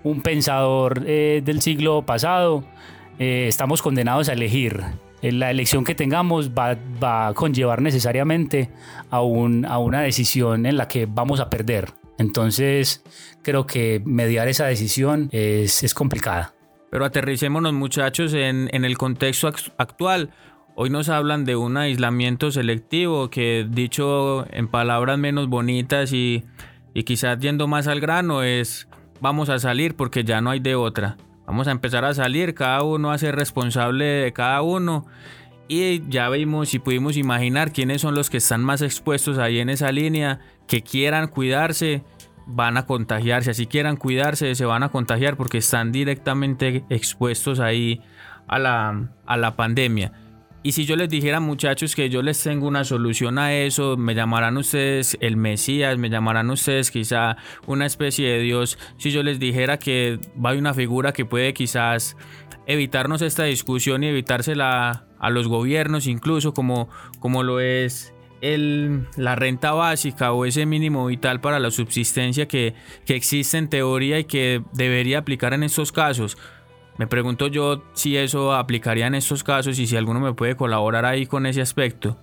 [0.03, 2.64] un pensador eh, del siglo pasado,
[3.19, 4.83] eh, estamos condenados a elegir.
[5.23, 6.79] Eh, la elección que tengamos va,
[7.29, 8.71] a conllevar necesariamente
[9.11, 11.93] a, un, a una decisión en la que vamos a perder.
[12.19, 13.03] Entonces,
[13.43, 16.55] creo que mediar esa decisión es, es complicada.
[16.91, 20.31] Pero aterricémonos muchachos en, en, el contexto actual.
[20.75, 26.45] Hoy nos hablan de un aislamiento selectivo que dicho en palabras menos bonitas y,
[26.95, 28.89] y quizás yendo más al grano es
[29.21, 31.16] vamos a salir porque ya no hay de otra.
[31.49, 35.07] Vamos a empezar a salir, cada uno a ser responsable de cada uno.
[35.66, 39.70] Y ya vimos y pudimos imaginar quiénes son los que están más expuestos ahí en
[39.70, 42.05] esa línea, que quieran cuidarse,
[42.44, 43.53] van a contagiarse.
[43.53, 48.03] Así quieran cuidarse, se van a contagiar porque están directamente expuestos ahí
[48.46, 50.12] a la, a la pandemia.
[50.62, 54.14] Y si yo les dijera muchachos que yo les tengo una solución a eso, me
[54.14, 57.36] llamarán ustedes el Mesías, me llamarán ustedes quizá
[57.66, 58.76] una especie de Dios.
[58.96, 62.16] Si yo les dijera que hay una figura que puede quizás
[62.66, 66.88] evitarnos esta discusión y evitársela a los gobiernos, incluso como,
[67.20, 72.74] como lo es el, la renta básica o ese mínimo vital para la subsistencia que,
[73.04, 76.36] que existe en teoría y que debería aplicar en estos casos.
[76.99, 81.05] Me pregunto yo si eso aplicaría en estos casos y si alguno me puede colaborar
[81.05, 82.16] ahí con ese aspecto.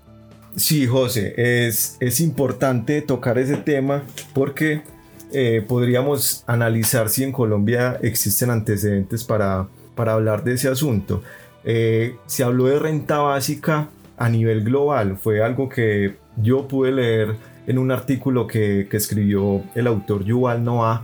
[0.55, 4.03] Sí, José, es, es importante tocar ese tema
[4.33, 4.83] porque
[5.31, 11.23] eh, podríamos analizar si en Colombia existen antecedentes para, para hablar de ese asunto.
[11.63, 17.35] Eh, se habló de renta básica a nivel global, fue algo que yo pude leer
[17.67, 21.03] en un artículo que, que escribió el autor Yuval Noah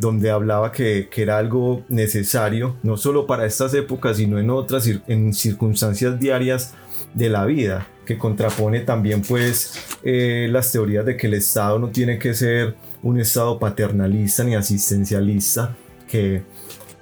[0.00, 5.34] donde hablaba que, era algo necesario, no solo para estas épocas, sino en otras, en
[5.34, 6.74] circunstancias diarias
[7.12, 11.88] de la vida, que contrapone también pues eh, las teorías de que el Estado no
[11.90, 15.76] tiene que ser un Estado paternalista ni asistencialista,
[16.08, 16.42] que,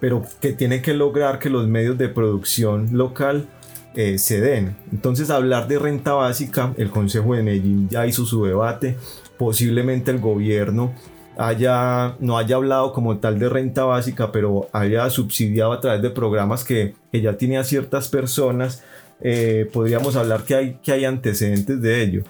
[0.00, 3.48] pero que tiene que lograr que los medios de producción local
[3.94, 4.76] eh, se den.
[4.90, 8.96] Entonces hablar de renta básica, el Consejo de Medellín ya hizo su debate,
[9.38, 10.92] posiblemente el gobierno
[11.38, 16.10] haya, no haya hablado como tal de renta básica, pero haya subsidiado a través de
[16.10, 18.82] programas que, que ya tiene ciertas personas,
[19.20, 22.24] eh, podríamos hablar que hay, que hay antecedentes de ello.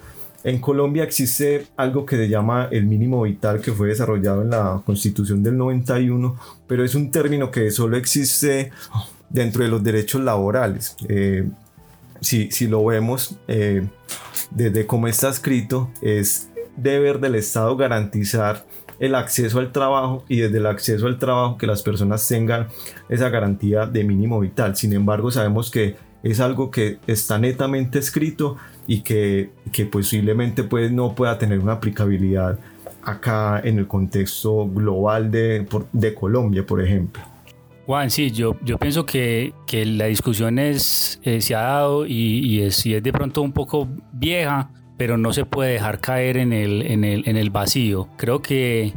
[0.45, 4.83] En Colombia existe algo que se llama el mínimo vital que fue desarrollado en la
[4.85, 8.71] constitución del 91, pero es un término que solo existe
[9.31, 10.97] dentro de los derechos laborales.
[11.09, 11.49] Eh,
[12.21, 13.87] si, si, lo vemos eh,
[14.51, 18.65] desde cómo está escrito, es deber del Estado garantizar
[19.01, 22.68] el acceso al trabajo y desde el acceso al trabajo que las personas tengan
[23.09, 24.76] esa garantía de mínimo vital.
[24.76, 30.90] Sin embargo, sabemos que es algo que está netamente escrito y que, que posiblemente pues,
[30.90, 32.59] no pueda tener una aplicabilidad
[33.03, 37.22] acá en el contexto global de, de Colombia, por ejemplo.
[37.86, 42.12] Juan, sí, yo, yo pienso que, que la discusión es, eh, se ha dado y,
[42.12, 46.36] y, es, y es de pronto un poco vieja, pero no se puede dejar caer
[46.36, 48.09] en el, en el, en el vacío.
[48.16, 48.92] Creo que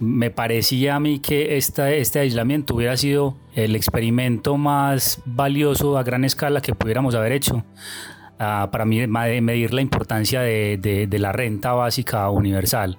[0.00, 6.02] me parecía a mí que esta, este aislamiento hubiera sido el experimento más valioso a
[6.02, 11.72] gran escala que pudiéramos haber hecho uh, para medir la importancia de, de, la renta
[11.72, 12.98] básica universal.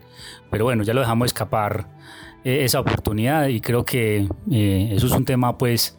[0.50, 1.90] Pero bueno, ya lo dejamos escapar
[2.46, 5.98] eh, esa oportunidad y creo que eh, eso es un tema pues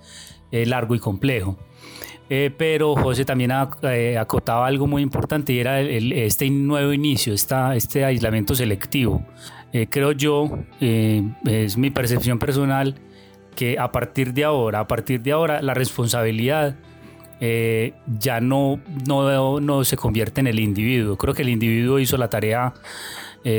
[0.51, 1.59] eh, largo y complejo.
[2.29, 3.53] Eh, pero José también
[3.83, 9.25] eh, acotaba algo muy importante y era este nuevo inicio, esta, este aislamiento selectivo.
[9.73, 12.97] Eh, creo yo, es mi percepción personal,
[13.55, 16.77] que a partir de ahora, a partir de ahora, la responsabilidad
[17.39, 21.17] ya no, no, no, se convierte en el individuo.
[21.17, 22.73] Creo que el individuo hizo la tarea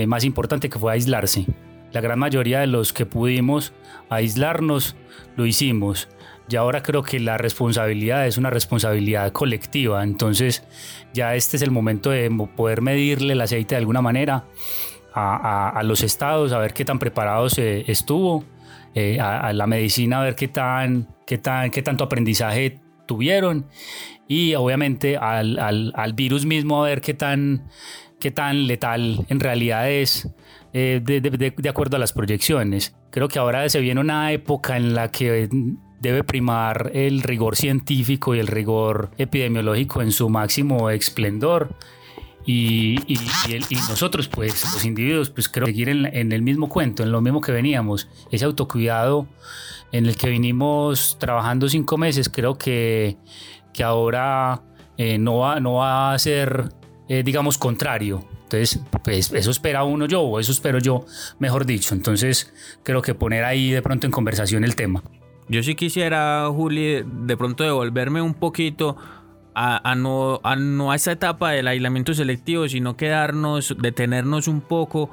[0.07, 1.45] más importante que fue aislarse.
[1.93, 3.73] La gran mayoría de los que pudimos
[4.09, 4.95] aislarnos
[5.35, 6.09] lo hicimos
[6.47, 10.63] Ya ahora creo que la responsabilidad es una responsabilidad colectiva, entonces
[11.13, 14.45] ya este es el momento de poder medirle el aceite de alguna manera
[15.13, 18.45] a, los estados, a ver qué tan preparados estuvo,
[18.93, 23.65] eh, a, la medicina, a ver qué, tan, qué, tan, qué tanto aprendizaje tuvieron
[24.27, 27.69] y obviamente al, al, virus mismo a ver qué tan,
[28.19, 30.29] qué tan letal en realidad es
[30.73, 32.95] eh, de, de, de, acuerdo a las proyecciones.
[33.09, 35.49] Creo que ahora se viene una época en la que
[35.99, 41.75] debe primar el rigor científico y el rigor epidemiológico en su máximo esplendor.
[42.45, 42.97] Y,
[43.89, 47.41] nosotros, pues, los individuos, pues creo seguir en, en, el mismo cuento, en lo mismo
[47.41, 49.27] que veníamos, ese autocuidado
[49.91, 53.17] en el que vinimos trabajando cinco meses, creo que,
[53.73, 54.61] que ahora
[54.97, 56.69] eh, no, va, no va a ser,
[57.07, 58.25] eh, digamos, contrario.
[58.43, 61.05] Entonces, pues eso espera uno yo, o eso espero yo,
[61.39, 61.93] mejor dicho.
[61.93, 65.03] Entonces, creo que poner ahí de pronto en conversación el tema.
[65.49, 68.97] Yo sí quisiera, Juli, de pronto devolverme un poquito
[69.59, 75.09] a, no, a no a esa etapa del aislamiento selectivo, sino quedarnos, detenernos un poco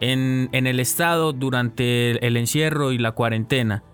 [0.00, 3.84] en, en el estado durante el encierro y la cuarentena.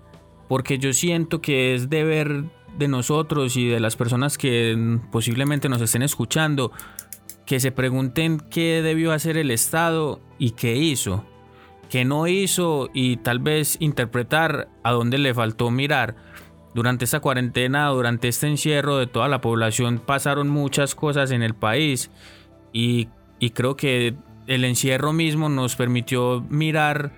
[0.48, 2.44] Porque yo siento que es deber
[2.78, 6.72] de nosotros y de las personas que posiblemente nos estén escuchando
[7.44, 11.24] que se pregunten qué debió hacer el Estado y qué hizo
[11.90, 16.14] que no hizo y tal vez interpretar a dónde le faltó mirar.
[16.72, 21.54] Durante esta cuarentena, durante este encierro de toda la población pasaron muchas cosas en el
[21.54, 22.10] país
[22.72, 23.08] y,
[23.54, 24.14] creo que
[24.46, 27.12] el encierro mismo nos permitió mirar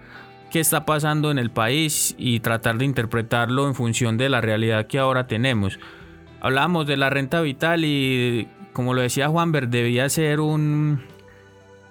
[0.51, 4.87] qué está pasando en el país y tratar de interpretarlo en función de la realidad
[4.87, 5.79] que ahora tenemos.
[6.41, 11.03] Hablábamos de la renta vital y como lo decía Juanber, debía ser un,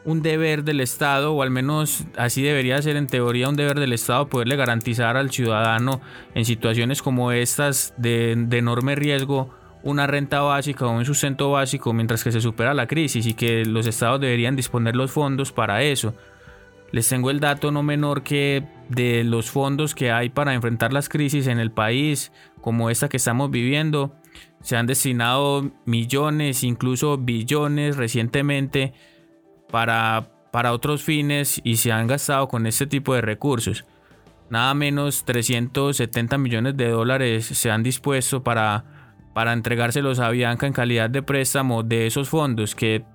[0.04, 3.93] un deber del Estado, o al menos así debería ser en teoría un deber del
[3.93, 6.02] Estado, poderle garantizar al ciudadano
[6.34, 12.24] en situaciones como estas de, enorme riesgo una renta básica o un sustento básico mientras
[12.24, 16.14] que se supera la crisis y que los estados deberían disponer los fondos para eso.
[16.91, 21.10] Les tengo el dato no menor que de los fondos que hay para enfrentar las
[21.10, 24.14] crisis en el país, como esta que estamos viviendo,
[24.62, 28.93] se han destinado millones, incluso billones recientemente
[29.72, 33.86] para, para otros fines y se han gastado con este tipo de recursos.
[34.49, 38.84] Nada menos 370 millones de dólares se han dispuesto para,
[39.34, 43.05] para entregárselos a Bianca en calidad de préstamo de esos fondos que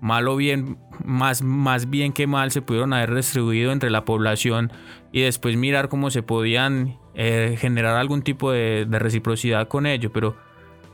[0.00, 4.72] mal o bien, más, más bien que mal se pudieron haber distribuido entre la población
[5.12, 10.10] y después mirar cómo se podían eh, generar algún tipo de, de reciprocidad con ello,
[10.12, 10.36] pero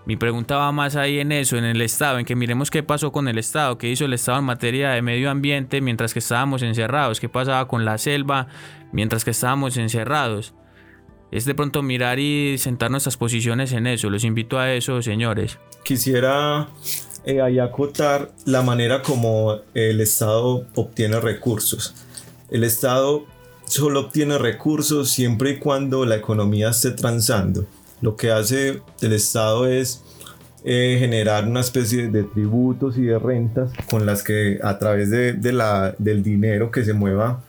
[0.07, 3.11] mi pregunta va más ahí en eso, en el Estado, en que miremos qué pasó
[3.11, 6.62] con el Estado, qué hizo el Estado en materia de medio ambiente mientras que estábamos
[6.62, 8.46] encerrados, qué pasaba con la selva
[8.92, 10.54] mientras que estábamos encerrados.
[11.32, 14.09] Es de pronto mirar y sentar nuestras posiciones en eso.
[14.09, 15.59] Los invito a eso, señores.
[15.82, 16.68] Quisiera
[17.24, 21.96] eh, ahí acotar la manera como el Estado obtiene recursos.
[22.48, 23.26] El Estado
[23.64, 27.66] solo obtiene recursos siempre y cuando la economía esté transando
[28.01, 30.03] lo que hace el Estado es
[30.64, 35.53] eh, generar una especie de tributos y de rentas con las que a través de,
[35.53, 37.42] la, del dinero que se mueva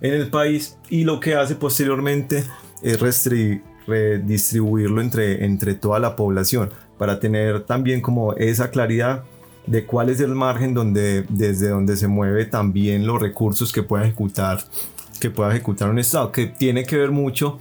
[0.00, 2.44] en el país y lo que hace posteriormente
[2.82, 2.98] es
[3.86, 9.24] redistribuirlo entre, entre toda la población para tener también como esa claridad
[9.66, 14.04] de cuál es el margen donde, desde donde se mueve también los recursos que pueda
[14.04, 14.58] ejecutar
[15.20, 17.60] que pueda ejecutar un Estado, que tiene que ver mucho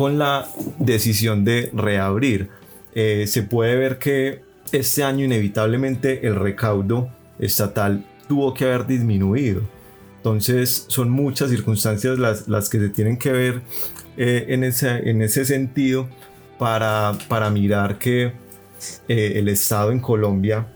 [0.00, 0.48] con la
[0.78, 2.48] decisión de reabrir.
[2.94, 4.40] Eh, se puede ver que
[4.72, 9.60] este año inevitablemente el recaudo estatal tuvo que haber disminuido.
[10.16, 13.60] Entonces son muchas circunstancias las, las que se tienen que ver
[14.16, 16.08] eh, en, ese, en ese sentido
[16.58, 18.32] para, para mirar que
[19.06, 20.66] eh, el Estado en Colombia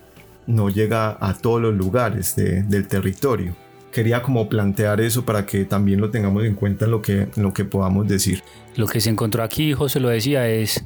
[0.47, 3.57] no llega a todos los lugares del territorio
[3.95, 7.55] quería como plantear eso para que también lo tengamos en cuenta en lo que, lo
[7.55, 8.43] que podamos decir.
[8.75, 10.85] Lo que se encontró aquí, José lo decía, es,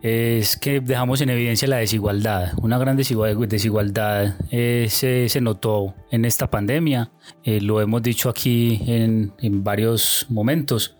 [0.00, 2.52] es que dejamos en evidencia la desigualdad.
[2.62, 7.10] Una gran desigualdad eh, se, se, notó en esta pandemia.
[7.42, 10.96] Eh, lo hemos dicho aquí en, en varios momentos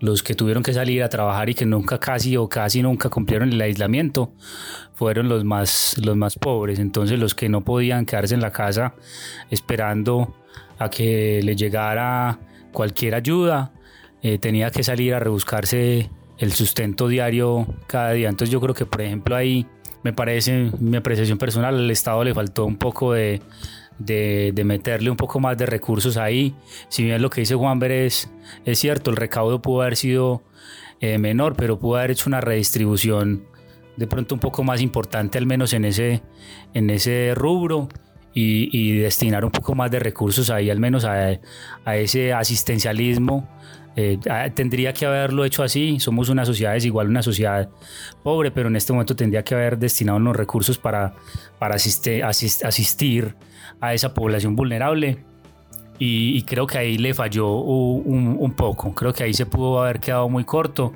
[0.00, 3.52] los que tuvieron que salir a trabajar y que nunca casi o casi nunca cumplieron
[3.52, 4.32] el aislamiento
[4.94, 6.78] fueron los más, los más pobres.
[6.78, 8.94] Entonces los que no podían quedarse en la casa
[9.50, 10.34] esperando
[10.78, 12.38] a que le llegara
[12.72, 13.72] cualquier ayuda,
[14.22, 18.28] eh, tenía que salir a rebuscarse el sustento diario cada día.
[18.28, 19.66] Entonces yo creo que, por ejemplo, ahí
[20.02, 23.40] me parece, mi apreciación personal, al Estado le faltó un poco de,
[23.98, 26.54] de, meterle un poco más de recursos ahí.
[26.88, 28.30] Si bien lo que dice Juan es,
[28.64, 30.42] es cierto, el recaudo pudo haber sido
[31.00, 33.44] eh, menor, pero pudo haber hecho una redistribución
[33.96, 36.22] de pronto un poco más importante, al menos en ese,
[36.74, 37.88] en ese rubro.
[38.38, 41.40] Y, destinar un poco más de recursos ahí, al menos a,
[41.86, 43.48] a ese asistencialismo
[43.98, 44.18] eh,
[44.54, 45.98] tendría que haberlo hecho así.
[45.98, 47.70] Somos una sociedad desigual, una sociedad
[48.22, 51.14] pobre, pero en este momento tendría que haber destinado los recursos para,
[51.58, 53.34] para asistir
[53.80, 55.24] a esa población vulnerable.
[55.98, 58.94] Y, creo que ahí le falló un, poco.
[58.94, 60.92] Creo que ahí se pudo haber quedado muy corto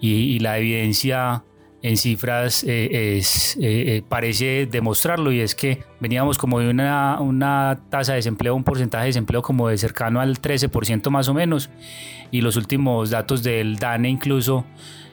[0.00, 1.42] y, y la evidencia
[1.86, 3.60] en cifras eh, es, eh,
[3.96, 8.64] eh, parece demostrarlo y es que veníamos como de una, una tasa de desempleo, un
[8.64, 11.70] porcentaje de desempleo como de cercano al 13% más o menos
[12.32, 14.66] y los últimos datos del DANE incluso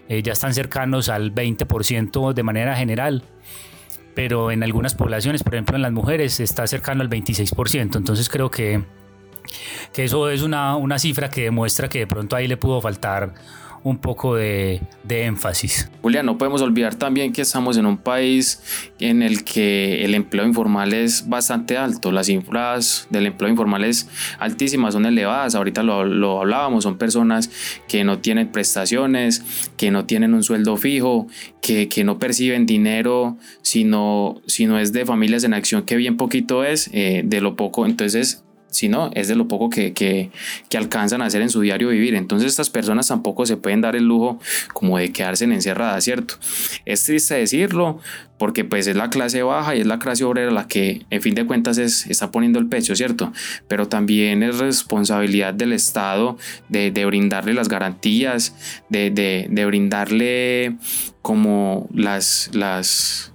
[0.10, 3.24] ya están cercanos al 20% de manera general
[4.16, 7.96] pero en algunas poblaciones, por ejemplo en las mujeres, está cercano al 26%.
[7.96, 8.84] Entonces creo que,
[9.92, 13.34] que eso es una, una cifra que demuestra que de pronto ahí le pudo faltar
[13.84, 15.90] un poco de, énfasis.
[16.02, 18.62] Julián, no podemos olvidar también que estamos en un país
[19.00, 24.10] en el que el empleo informal es bastante alto, las cifras del empleo informal es
[24.40, 27.52] altísimas, son elevadas, ahorita lo, hablábamos, son personas
[27.88, 29.44] que no tienen prestaciones,
[29.78, 31.28] que no tienen un sueldo fijo,
[31.62, 36.64] que, que no perciben dinero, sino, sino es de familias en acción que bien poquito
[36.64, 38.44] es, eh, de lo poco, entonces
[38.74, 40.30] sino es de lo poco que, que,
[40.78, 42.16] alcanzan a hacer en su diario vivir.
[42.16, 44.40] Entonces estas personas tampoco se pueden dar el lujo
[44.74, 46.36] como de quedarse encerradas, ¿cierto?
[46.86, 48.00] Es triste decirlo
[48.38, 51.36] porque pues es la clase baja y es la clase obrera la que en fin
[51.36, 53.32] de cuentas es, está poniendo el pecho, ¿cierto?
[53.68, 56.38] Pero también es responsabilidad del Estado
[56.70, 60.76] de, de brindarle las garantías, de, de, de brindarle
[61.22, 62.50] como las...
[62.54, 63.33] las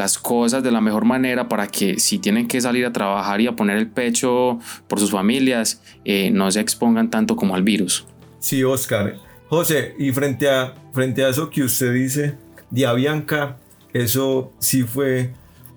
[0.00, 3.46] las cosas de la mejor manera para que si tienen que salir a trabajar y
[3.46, 8.06] a poner el pecho por sus familias, eh, no se expongan tanto como al virus.
[8.38, 9.16] Sí, Oscar.
[9.50, 12.38] José, y frente a, frente a eso que usted dice
[12.70, 12.86] de
[13.92, 15.32] eso sí fue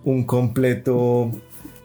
[0.06, 1.32] un completo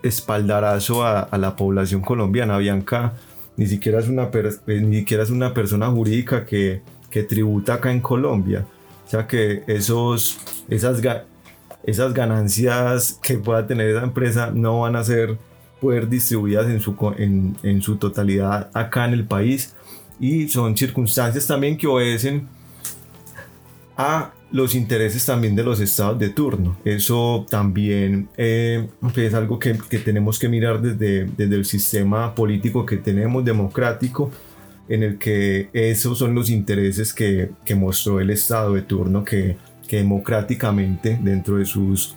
[0.03, 2.55] espaldarazo a, la población colombiana.
[2.55, 3.15] Avianca
[3.57, 7.91] ni siquiera es una, eh, ni siquiera es una persona jurídica que, que tributa acá
[7.91, 8.65] en Colombia.
[9.07, 11.01] O sea que esos, esas,
[11.89, 15.39] esas ganancias que pueda tener esa empresa no van a ser
[15.81, 19.75] poder distribuidas en su, en, en su totalidad acá en el país
[20.21, 22.47] y son circunstancias también que obedecen
[23.97, 26.77] a los intereses también de los estados de turno.
[26.85, 32.85] Eso también eh, es algo que, que, tenemos que mirar desde, desde el sistema político
[32.85, 34.31] que tenemos, democrático,
[34.89, 39.57] en el que esos son los intereses que, que mostró el estado de turno que
[39.89, 42.15] que democráticamente dentro de sus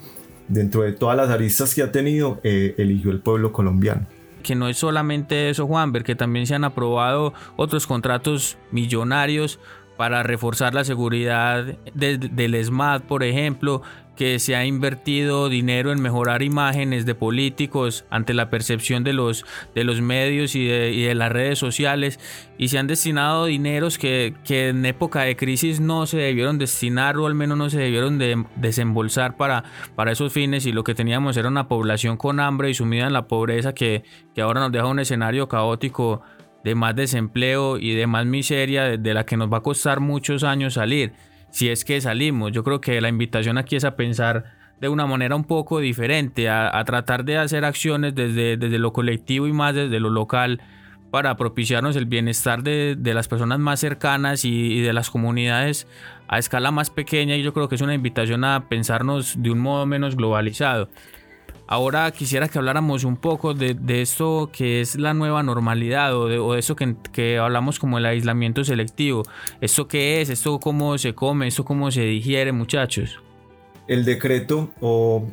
[0.48, 4.06] dentro de todas las aristas que ha tenido eh, eligió el pueblo colombiano.
[4.44, 9.60] Que no es solamente eso, Juan, ver que también se han aprobado otros contratos millonarios
[9.98, 11.64] para reforzar la seguridad
[11.94, 13.82] del SMAT, por ejemplo,
[14.22, 19.46] que se ha invertido dinero en mejorar imágenes de políticos ante la percepción de los,
[19.74, 22.20] de los medios y de, las redes sociales
[22.58, 27.18] y se han destinado dineros que, que, en época de crisis no se debieron destinar
[27.18, 29.64] o al menos no se debieron de desembolsar para,
[29.96, 33.14] para esos fines y lo que teníamos era una población con hambre y sumida en
[33.14, 34.04] la pobreza que,
[34.36, 36.22] que ahora nos deja un escenario caótico
[36.64, 40.44] de más desempleo y de más miseria de la que nos va a costar muchos
[40.44, 41.14] años salir
[41.52, 42.52] si es que salimos.
[42.52, 44.46] Yo creo que la invitación aquí es a pensar
[44.80, 49.46] de una manera un poco diferente, a, tratar de hacer acciones desde, desde, lo colectivo
[49.46, 50.60] y más desde lo local
[51.12, 55.88] para propiciarnos el bienestar de, las personas más cercanas y, de las comunidades
[56.28, 59.60] a escala más pequeña y yo creo que es una invitación a pensarnos de un
[59.60, 60.90] modo menos globalizado.
[61.72, 66.60] Ahora quisiera que habláramos un poco de, esto que es la nueva normalidad o de,
[66.60, 69.24] eso que, hablamos como el aislamiento selectivo.
[69.62, 70.30] ¿Esto qué es?
[70.30, 71.48] ¿Esto cómo se come?
[71.48, 73.22] ¿Esto cómo se digiere, muchachos?
[73.88, 75.26] El decreto o,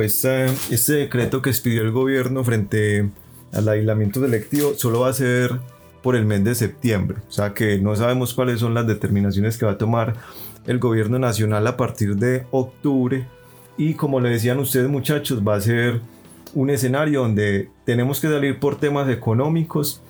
[0.00, 0.46] este,
[0.92, 3.10] decreto que expidió el gobierno frente
[3.52, 5.58] al aislamiento selectivo solo va a ser
[6.04, 7.18] por el mes de septiembre.
[7.28, 10.14] O sea que no sabemos cuáles son las determinaciones que va a tomar
[10.68, 13.26] el gobierno nacional a partir de octubre
[13.80, 16.02] y como le decían ustedes muchachos, va a ser
[16.52, 20.02] un escenario donde tenemos que salir por temas económicos.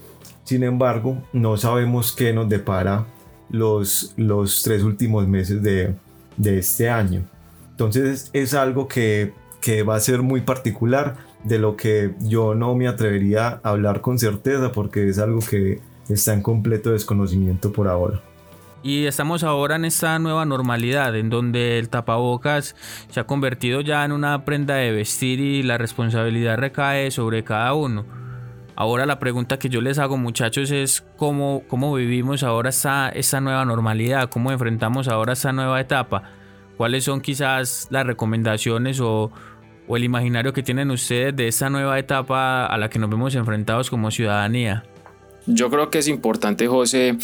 [0.42, 3.06] Sin embargo, no sabemos qué nos depara
[3.48, 5.94] los, los tres últimos meses de,
[6.36, 7.22] de este año.
[7.70, 12.74] Entonces es algo que, que va a ser muy particular, de lo que yo no
[12.74, 17.86] me atrevería a hablar con certeza porque es algo que está en completo desconocimiento por
[17.86, 18.20] ahora.
[18.82, 22.74] Y estamos ahora en esta nueva normalidad en donde el tapabocas
[23.10, 27.74] se ha convertido ya en una prenda de vestir y la responsabilidad recae sobre cada
[27.74, 28.06] uno.
[28.76, 33.38] Ahora la pregunta que yo les hago muchachos es cómo, cómo vivimos ahora esta, esta
[33.42, 36.22] nueva normalidad, cómo enfrentamos ahora esta nueva etapa,
[36.78, 39.30] cuáles son quizás las recomendaciones o,
[39.86, 43.34] o el imaginario que tienen ustedes de esta nueva etapa a la que nos vemos
[43.34, 44.84] enfrentados como ciudadanía.
[45.46, 47.16] Yo creo que es importante, José,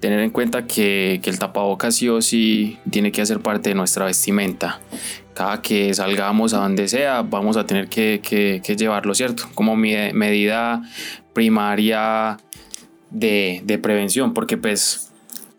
[0.00, 4.04] tener en cuenta que, el tapabocas sí o sí tiene que hacer parte de nuestra
[4.04, 4.80] vestimenta.
[5.34, 9.44] Cada que salgamos a donde sea, vamos a tener que, llevarlo, ¿cierto?
[9.54, 10.82] Como medida
[11.32, 12.36] primaria
[13.10, 15.10] de, de prevención, porque pues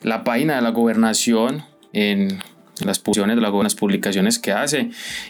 [0.02, 2.40] la página de la gobernación en
[2.84, 4.90] las publicaciones, las publicaciones que hace,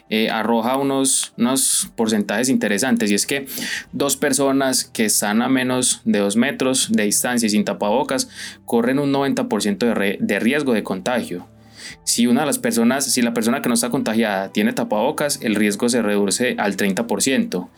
[0.09, 3.11] eh, arroja unos, unos porcentajes interesantes.
[3.11, 3.45] Y es que
[3.91, 8.29] dos personas que están a menos de dos metros de distancia y sin tapabocas
[8.65, 11.47] corren un 90% de, de riesgo de contagio.
[12.03, 15.55] Si una de las personas, si la persona que no está contagiada tiene tapabocas, el
[15.55, 17.69] riesgo se reduce al 30%.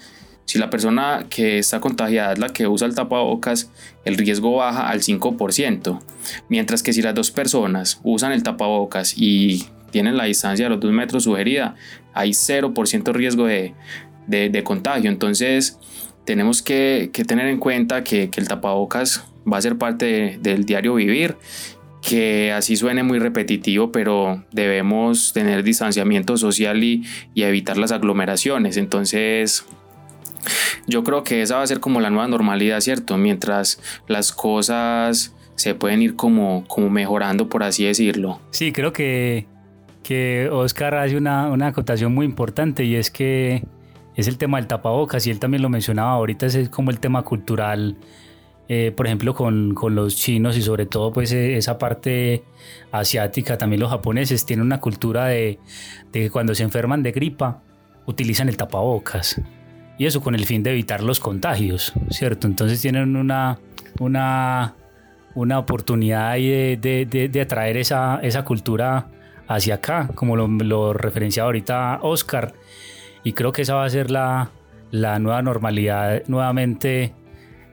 [0.48, 3.70] Si la persona que está contagiada es la que usa el tapabocas,
[4.06, 6.00] el riesgo baja al 5%.
[6.48, 10.80] Mientras que si las dos personas usan el tapabocas y tienen la distancia de los
[10.80, 11.76] 2 metros sugerida,
[12.14, 15.10] hay 0% riesgo de, contagio.
[15.12, 15.80] Entonces
[16.24, 21.36] tenemos que, tener en cuenta que, el tapabocas va a ser parte del diario vivir
[22.02, 28.78] que así suene muy repetitivo, pero debemos tener distanciamiento social y, y evitar las aglomeraciones.
[28.78, 29.66] Entonces,
[30.88, 33.18] yo creo que esa va a ser como la nueva normalidad, ¿cierto?
[33.18, 38.40] Mientras las cosas se pueden ir como, como mejorando, por así decirlo.
[38.52, 39.48] Sí, creo que,
[40.04, 43.64] que Oscar hace una, una acotación muy importante y es que
[44.16, 47.24] es el tema del tapabocas y él también lo mencionaba ahorita, es como el tema
[47.24, 47.98] cultural.
[48.70, 52.44] Eh, por ejemplo, con, con, los chinos y sobre todo pues e, esa parte
[52.92, 55.58] asiática, también los japoneses tienen una cultura de,
[56.12, 57.62] de que cuando se enferman de gripa
[58.06, 59.42] utilizan el tapabocas
[59.98, 62.48] y eso con el fin de evitar los contagios, ¿cierto?
[62.48, 63.60] Entonces tienen una,
[64.00, 64.76] una,
[65.36, 69.08] una oportunidad de, de, de, atraer esa, esa, cultura
[69.48, 72.54] hacia acá, como lo, lo referenciaba ahorita Oscar,
[73.24, 74.52] y creo que esa va a ser la,
[74.92, 77.14] la nueva normalidad nuevamente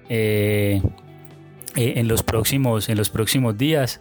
[0.09, 0.83] eh,
[1.77, 4.01] eh, en, los próximos, en los próximos días.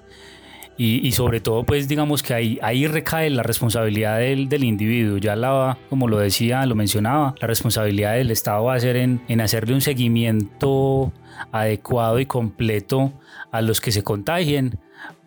[0.76, 5.18] Y, sobre todo, pues digamos que ahí, ahí recae la responsabilidad del, del, individuo.
[5.18, 9.22] Ya la, como lo decía, lo mencionaba, la responsabilidad del Estado va a ser en,
[9.28, 11.14] en hacerle un seguimiento
[11.52, 13.14] adecuado y completo
[13.52, 14.80] a los que se contagien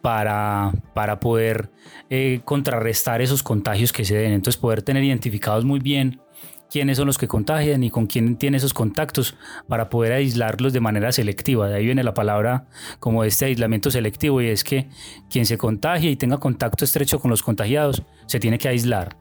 [0.02, 1.70] para, para poder
[2.10, 4.32] eh, contrarrestar esos contagios que se den.
[4.32, 6.20] Entonces poder tener identificados muy bien
[6.70, 9.36] quiénes son los que contagian y con quién tiene esos contactos
[9.68, 11.68] para poder aislarlos de manera selectiva.
[11.68, 12.66] De ahí viene la palabra
[13.00, 14.88] como este aislamiento selectivo y es que
[15.30, 19.16] quien se contagie y tenga contacto estrecho con los contagiados se tiene que aislar.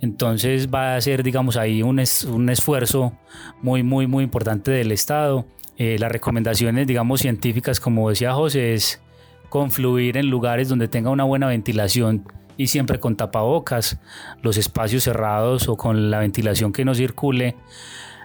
[0.00, 3.18] Entonces va a ser, digamos, ahí un, un esfuerzo
[3.62, 5.46] muy, muy, muy importante del Estado.
[5.78, 9.00] Eh, las recomendaciones, digamos, científicas, como decía José, es
[9.48, 12.24] confluir en lugares donde tenga una buena ventilación
[12.56, 13.98] y siempre con tapabocas,
[14.42, 17.56] los espacios cerrados o con la ventilación que no circule,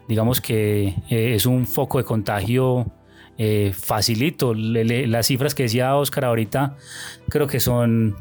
[0.07, 2.91] digamos que eh, es un foco de contagio
[3.37, 4.53] eh, facilito.
[4.53, 6.75] las cifras que decía Oscar ahorita
[7.29, 8.17] creo que son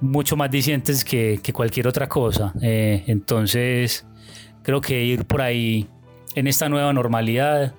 [0.00, 2.52] mucho más dicientes que, cualquier otra cosa.
[2.62, 4.06] Eh, entonces
[4.62, 5.88] creo que ir por ahí
[6.34, 7.74] en esta nueva normalidad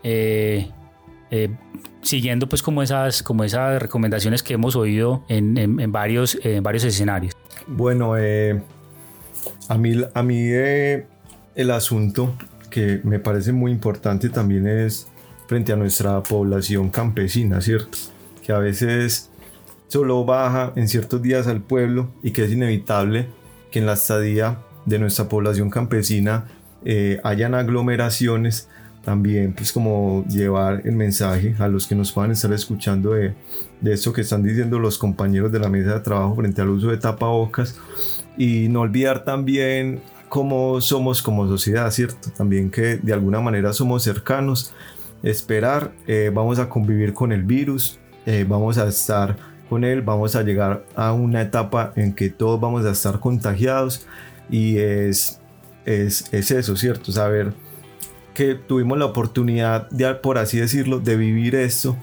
[2.03, 6.83] siguiendo pues como esas, como esas recomendaciones que hemos oído en, en, varios, en varios
[6.83, 7.33] escenarios.
[7.67, 8.61] Bueno, eh,
[9.69, 11.07] a mí, a mí eh,
[11.55, 12.35] el asunto
[12.69, 15.07] que me parece muy importante también es
[15.47, 17.97] frente a nuestra población campesina, ¿cierto?
[18.45, 19.29] Que a veces
[19.87, 23.27] solo baja en ciertos días al pueblo y que es inevitable
[23.71, 26.45] que en la estadía de nuestra población campesina
[26.83, 28.67] eh, hayan aglomeraciones
[29.03, 33.33] también pues como llevar el mensaje a los que nos puedan estar escuchando de,
[33.81, 36.87] de esto que están diciendo los compañeros de la mesa de trabajo frente al uso
[36.87, 37.77] de tapabocas
[38.37, 42.31] y no olvidar también cómo somos como sociedad, ¿cierto?
[42.31, 44.73] También que de alguna manera somos cercanos,
[45.21, 49.37] esperar, eh, vamos a convivir con el virus, eh, vamos a estar
[49.69, 54.07] con él, vamos a llegar a una etapa en que todos vamos a estar contagiados
[54.49, 55.39] y es,
[55.85, 57.11] es, es eso, ¿cierto?
[57.11, 57.53] Saber
[58.33, 61.95] que tuvimos la oportunidad de, por así decirlo, de vivir esto,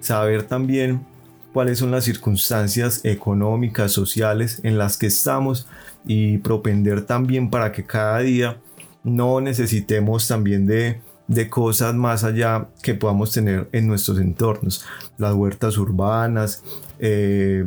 [0.00, 1.06] saber también
[1.52, 5.66] cuáles son las circunstancias económicas, sociales en las que estamos
[6.04, 8.58] y propender también para que cada día
[9.04, 14.84] no necesitemos también de, de cosas más allá que podamos tener en nuestros entornos,
[15.18, 16.62] las huertas urbanas,
[16.98, 17.66] eh,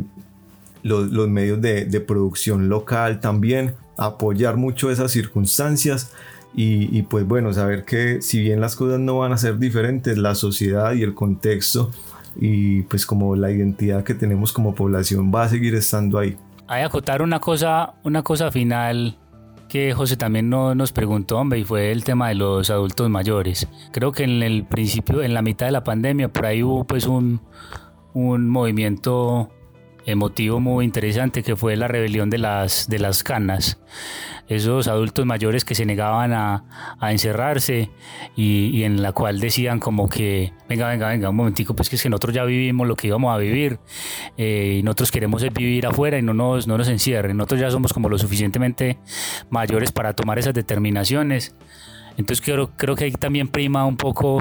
[0.83, 6.11] los, los, medios de, de producción local también, apoyar mucho esas circunstancias
[6.53, 10.17] Y, y, pues bueno, saber que si bien las cosas no van a ser diferentes,
[10.17, 11.91] la sociedad y el contexto
[12.35, 16.37] y pues como la identidad que tenemos como población va a seguir estando ahí.
[16.67, 19.17] Hay acotar una cosa, una cosa final
[19.67, 23.67] que José también no, nos preguntó, hombre, y fue el tema de los adultos mayores.
[23.91, 27.05] Creo que en el principio, en la mitad de la pandemia, por ahí hubo pues
[27.05, 27.41] un,
[28.13, 29.49] un movimiento
[30.11, 33.79] emotivo muy interesante que fue la rebelión de las, de las canas.
[34.47, 36.63] Esos adultos mayores que se negaban a,
[37.01, 37.91] encerrarse
[38.35, 42.03] y, en la cual decían como que, venga, venga, venga, un momentico, pues que es
[42.03, 43.79] que nosotros ya vivimos lo que íbamos a vivir
[44.37, 47.37] eh, y nosotros queremos vivir afuera y no nos, no nos encierren.
[47.37, 48.97] Nosotros ya somos como lo suficientemente
[49.51, 51.55] mayores para tomar esas determinaciones.
[52.17, 54.39] Entonces creo, creo que ahí también prima un poco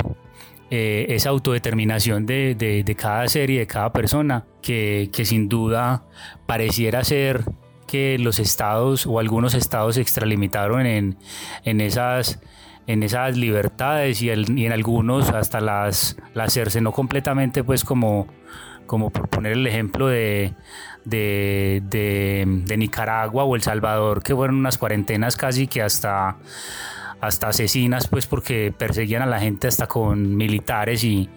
[0.71, 6.05] eh, esa autodeterminación de, de, cada serie, de cada persona, que, que, sin duda
[6.47, 7.45] pareciera ser
[7.87, 11.16] que los estados o algunos estados se extralimitaron en,
[11.64, 12.41] en esas
[12.87, 18.27] en esas libertades y, y, en algunos hasta las, las cercenó completamente pues como,
[18.87, 20.55] como por poner el ejemplo de,
[21.05, 26.39] de, de, de Nicaragua o El Salvador que fueron unas cuarentenas casi que hasta
[27.21, 31.29] hasta asesinas, pues porque perseguían a la gente hasta con militares y,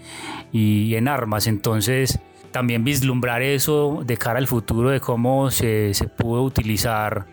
[0.53, 1.47] en armas.
[1.47, 2.19] Entonces,
[2.51, 7.25] también vislumbrar eso de cara al futuro, de cómo se, pudo utilizar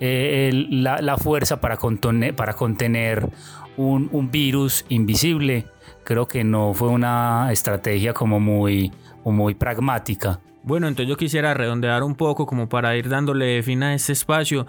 [0.00, 3.28] eh, la, fuerza para contener, para contener
[3.76, 5.66] un, un, virus invisible,
[6.04, 8.92] creo que no fue una estrategia como muy,
[9.24, 10.40] muy pragmática.
[10.66, 14.66] Bueno, entonces yo quisiera redondear un poco como para ir dándole fin a este espacio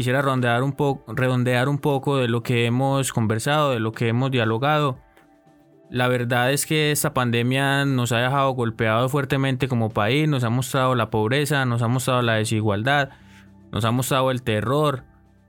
[0.00, 4.08] quisiera redondear un, poco, redondear un poco de lo que hemos conversado, de lo que
[4.08, 4.98] hemos dialogado.
[5.90, 10.48] La verdad es que esta pandemia nos ha dejado golpeado fuertemente como país, nos ha
[10.48, 13.10] mostrado la pobreza, nos ha mostrado la desigualdad,
[13.72, 15.04] nos ha mostrado el terror,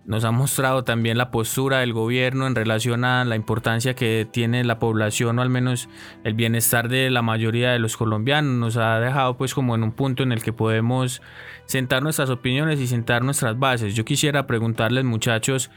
[0.06, 4.64] nos ha mostrado también la postura del gobierno en relación a la importancia que tiene
[4.64, 5.89] la población o al menos
[6.24, 8.54] el bienestar de la mayoría de los colombianos.
[8.54, 11.22] Nos ha dejado pues como en un punto en el que podemos
[11.66, 13.95] sentar nuestras opiniones y sentar nuestras bases.
[13.95, 15.70] Yo quisiera preguntarles muchachos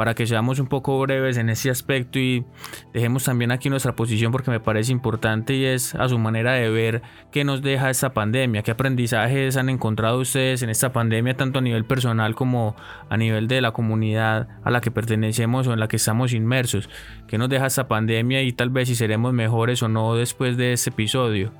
[0.00, 2.42] para que seamos un poco breves en ese aspecto y
[2.94, 6.70] dejemos también aquí nuestra posición porque me parece importante y es a su manera de
[6.70, 11.58] ver qué nos deja esta pandemia, qué aprendizajes han encontrado ustedes en esta pandemia tanto
[11.58, 12.76] a nivel personal como
[13.10, 16.88] a nivel de la comunidad a la que pertenecemos o en la que estamos inmersos,
[17.28, 20.72] qué nos deja esta pandemia y tal vez si seremos mejores o no después de
[20.72, 21.52] este episodio.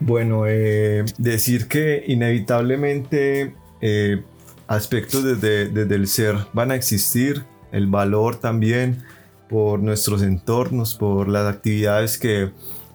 [0.00, 4.20] Bueno, eh, decir que inevitablemente eh,
[4.68, 9.02] aspectos desde, desde el ser van a existir, el valor también
[9.48, 12.50] por nuestros entornos, por las actividades que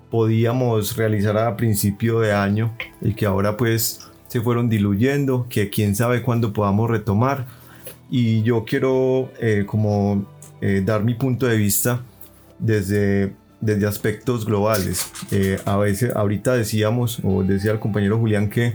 [0.09, 5.95] podíamos realizar a principio de año y que ahora pues se fueron diluyendo, que quién
[5.95, 7.47] sabe cuándo podamos retomar.
[8.09, 10.25] Y yo quiero eh, como
[10.59, 12.01] eh, dar mi punto de vista
[12.59, 15.11] desde, desde aspectos globales.
[15.31, 18.73] Eh, a veces, ahorita decíamos, o decía el compañero Julián, que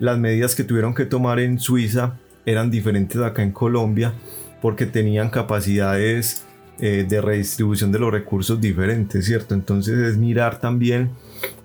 [0.00, 4.14] las medidas que tuvieron que tomar en Suiza eran diferentes acá en Colombia
[4.60, 6.44] porque tenían capacidades
[6.78, 9.54] eh, de redistribución de los recursos diferentes, ¿cierto?
[9.54, 11.10] Entonces es mirar también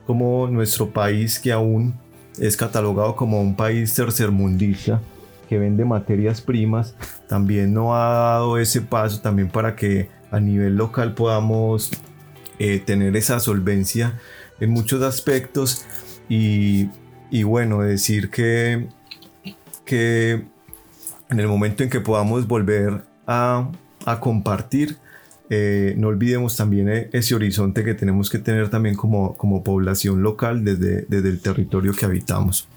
[0.06, 1.96] cómo nuestro país, que aún
[2.40, 5.02] es catalogado como un país tercermundista,
[5.48, 6.96] que vende materias primas,
[7.28, 11.92] también no ha dado ese paso también para que a nivel local podamos
[12.60, 14.20] eh, tener esa solvencia
[14.60, 15.86] en muchos aspectos
[16.28, 16.90] y,
[17.32, 18.88] y bueno, decir que,
[19.86, 20.44] que
[21.30, 23.70] en el momento en que podamos volver a,
[24.20, 24.96] compartir,
[25.50, 30.24] eh, no olvidemos también eh, ese horizonte que tenemos que tener también como, como población
[30.24, 32.68] local desde, desde el territorio que habitamos.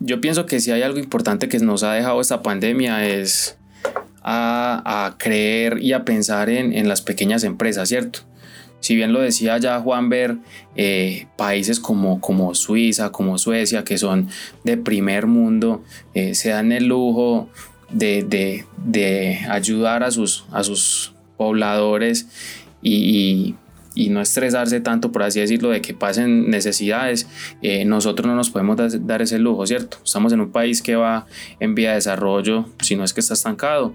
[0.00, 3.56] Yo pienso que si hay algo importante que nos ha dejado esta pandemia es
[4.22, 8.20] a, creer y a pensar en, las pequeñas empresas, ¿cierto?
[8.80, 10.38] Si bien lo decía ya Juan Ver,
[10.74, 14.28] eh, países como, como Suiza, como Suecia, que son
[14.64, 15.84] de primer mundo,
[16.14, 17.50] se dan el lujo
[17.92, 22.26] de, ayudar a sus, a sus pobladores
[22.82, 23.56] y,
[24.08, 27.26] no estresarse tanto, por así decirlo, de que pasen necesidades,
[27.60, 29.98] eh, nosotros no nos podemos dar ese lujo, ¿cierto?
[30.02, 31.26] Estamos en un país que va
[31.58, 33.94] en vía de desarrollo, si no es que está estancado.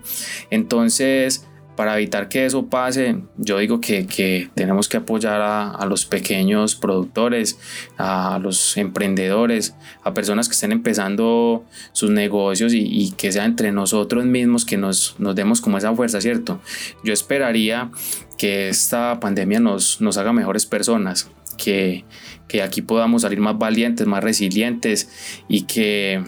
[0.52, 6.76] Entonces, para evitar que eso pase, yo digo que, tenemos que apoyar a, los pequeños
[6.76, 7.60] productores,
[7.98, 14.26] a los emprendedores, a personas que estén empezando sus negocios y, que sea entre nosotros
[14.26, 16.62] mismos que nos, nos, demos como esa fuerza, ¿cierto?
[17.04, 17.92] Yo esperaría
[18.38, 22.06] que esta pandemia nos, nos haga mejores personas, que,
[22.48, 25.10] que aquí podamos salir más valientes, más resilientes
[25.48, 26.24] y que,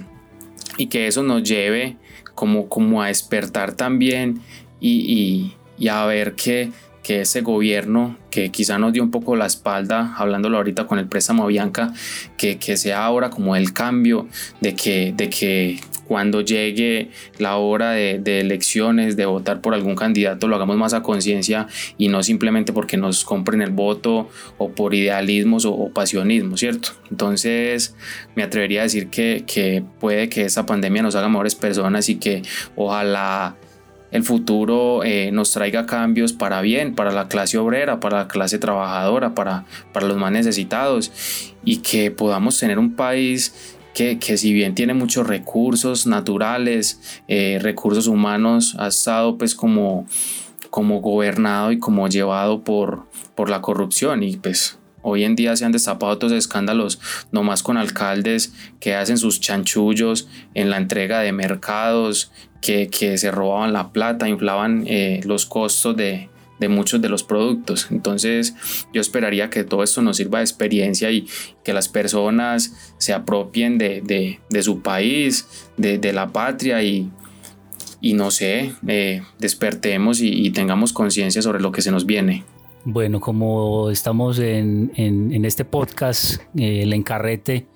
[0.78, 1.98] y que eso nos lleve
[2.38, 4.42] como, como a despertar también
[4.80, 6.72] y, y a ver que
[7.08, 11.08] que ese gobierno que quizá nos dio un poco la espalda, hablándolo ahorita con el
[11.08, 11.94] préstamo a Bianca,
[12.38, 14.28] que, que sea ahora como el cambio
[14.60, 20.50] de que, de que cuando llegue la hora de, elecciones, de votar por algún candidato,
[20.50, 21.68] lo hagamos más a conciencia
[21.98, 26.90] y no simplemente porque nos compren el voto o por idealismos o, o, pasionismo, ¿cierto?
[27.10, 27.96] Entonces
[28.36, 32.16] me atrevería a decir que, que puede que esta pandemia nos haga mejores personas y
[32.16, 32.42] que
[32.76, 33.56] ojalá
[34.12, 38.60] el futuro eh, nos traiga cambios para bien, para la clase obrera, para la clase
[38.60, 41.12] trabajadora, para, para los más necesitados
[41.64, 47.60] y que podamos tener un país que, que si bien tiene muchos recursos naturales, eh,
[47.62, 50.06] recursos humanos, ha estado pues como,
[50.70, 54.78] como gobernado y como llevado por, por la corrupción y pues
[55.10, 57.00] Hoy en día se han destapado otros escándalos,
[57.32, 58.52] nomás con alcaldes
[58.82, 62.30] que hacen sus chanchullos en la entrega de mercados,
[62.62, 66.30] que, se robaban la plata, inflaban eh, los costos de,
[66.70, 67.88] muchos de los productos.
[67.92, 68.56] Entonces
[68.94, 71.28] yo esperaría que todo esto nos sirva de experiencia y
[71.64, 75.48] que las personas se apropien de, su país,
[75.78, 77.10] de, la patria y,
[78.02, 82.44] no sé, eh, despertemos y, tengamos conciencia sobre lo que se nos viene.
[82.90, 87.68] Bueno, como estamos en este podcast, eh, el encarrete,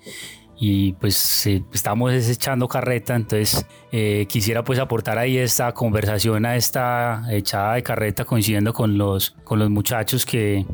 [0.64, 6.54] y pues eh, estamos echando carreta, entonces eh, quisiera pues aportar ahí esta conversación a
[6.54, 10.64] esta echada de carreta coincidiendo con los, con los muchachos que,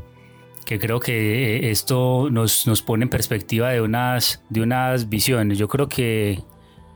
[0.67, 5.57] que creo que eh, esto nos, nos pone en perspectiva de unas, de unas visiones.
[5.57, 6.43] Yo creo que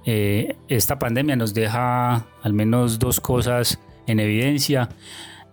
[0.05, 4.91] esta pandemia nos deja al menos dos cosas en evidencia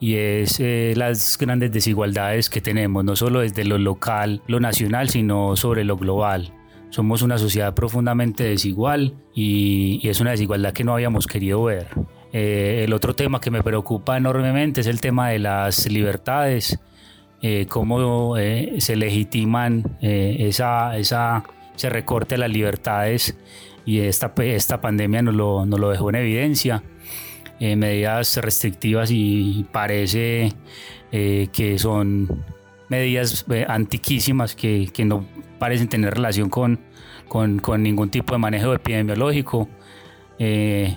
[0.02, 5.56] y es las grandes desigualdades que tenemos, no solo desde lo local, lo nacional, sino
[5.56, 6.59] sobre lo global.
[6.90, 11.88] Somos una sociedad profundamente desigual y, es una desigualdad que no habíamos querido ver.
[12.34, 16.80] Eh, el otro tema que me preocupa enormemente es el tema de las libertades,
[17.42, 21.44] eh, cómo eh, se legitiman esa, esa,
[21.76, 23.38] ese recorte de las libertades
[23.86, 26.84] y esta, esta pandemia nos lo, nos lo dejó en evidencia.
[27.60, 30.54] Medidas restrictivas y parece
[31.12, 32.46] que son
[32.88, 35.26] medidas antiquísimas que, que, no
[35.60, 36.80] parecen tener relación con,
[37.28, 39.70] con, ningún tipo de manejo epidemiológico,
[40.38, 40.96] que,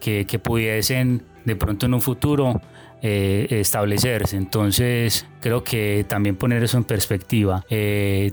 [0.00, 2.60] que, pudiesen de pronto en un futuro
[3.00, 4.36] establecerse.
[4.36, 7.64] Entonces creo que también poner eso en perspectiva,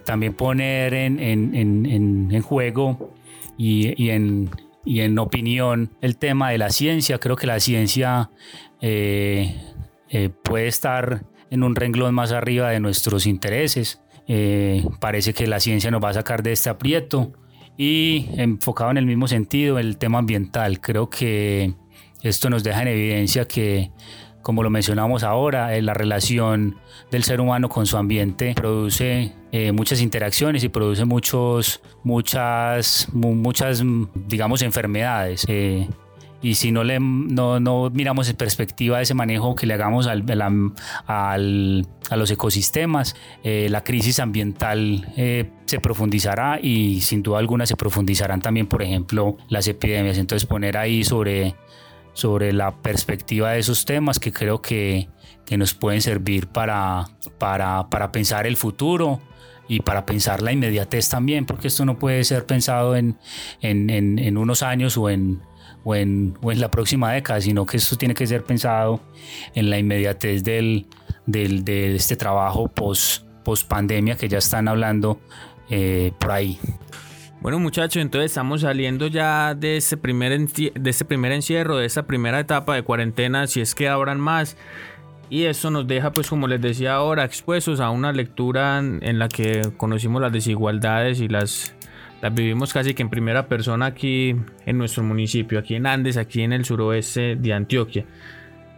[0.04, 3.14] también poner en, en, en, en juego
[3.58, 4.50] y, y en
[4.88, 7.20] y en opinión el tema de la ciencia.
[7.20, 8.32] Creo que la ciencia
[8.80, 9.54] eh,
[10.10, 14.02] eh, puede estar en un renglón más arriba de nuestros intereses.
[14.28, 17.34] Eh, parece que la ciencia nos va a sacar de este aprieto.
[17.78, 20.82] Y enfocado en el mismo sentido, el tema ambiental.
[20.82, 21.76] Creo que
[22.24, 23.92] esto nos deja en evidencia que
[24.48, 26.78] como lo mencionamos ahora, eh, la relación
[27.12, 33.84] del ser humano con su ambiente produce eh, muchas interacciones y produce muchos, muchas, muchas,
[34.16, 35.44] digamos, enfermedades.
[35.50, 35.90] Eh,
[36.42, 40.24] y si no, le, no, no, miramos en perspectiva ese manejo que le hagamos al,
[41.08, 47.66] al, a los ecosistemas, eh, la crisis ambiental eh, se profundizará y sin duda alguna
[47.66, 50.18] se profundizarán también, por ejemplo, las epidemias.
[50.18, 51.56] Entonces poner ahí sobre
[52.14, 55.08] sobre la perspectiva de esos temas que creo que,
[55.46, 59.22] que nos pueden servir para, para, para, pensar el futuro
[59.68, 63.20] y para pensar la inmediatez también, porque esto no puede ser pensado en,
[63.62, 65.44] en, en, en unos años o en,
[65.88, 69.00] o en, o en, la próxima década, sino que esto tiene que ser pensado
[69.56, 70.86] en la inmediatez del,
[71.26, 75.22] del, de este trabajo post, post pandemia que ya están hablando
[75.70, 76.60] eh, por ahí.
[77.40, 82.04] Bueno muchachos, entonces estamos saliendo ya de este, primer de este primer encierro, de esta
[82.04, 84.58] primera etapa de cuarentena, si es que habrán más.
[85.30, 89.30] Y esto nos deja, pues como les decía ahora, expuestos a una lectura en la
[89.30, 91.77] que conocimos las desigualdades y las,
[92.22, 96.42] las vivimos casi que en primera persona aquí en nuestro municipio, aquí en Andes, aquí
[96.42, 98.06] en el suroeste de Antioquia.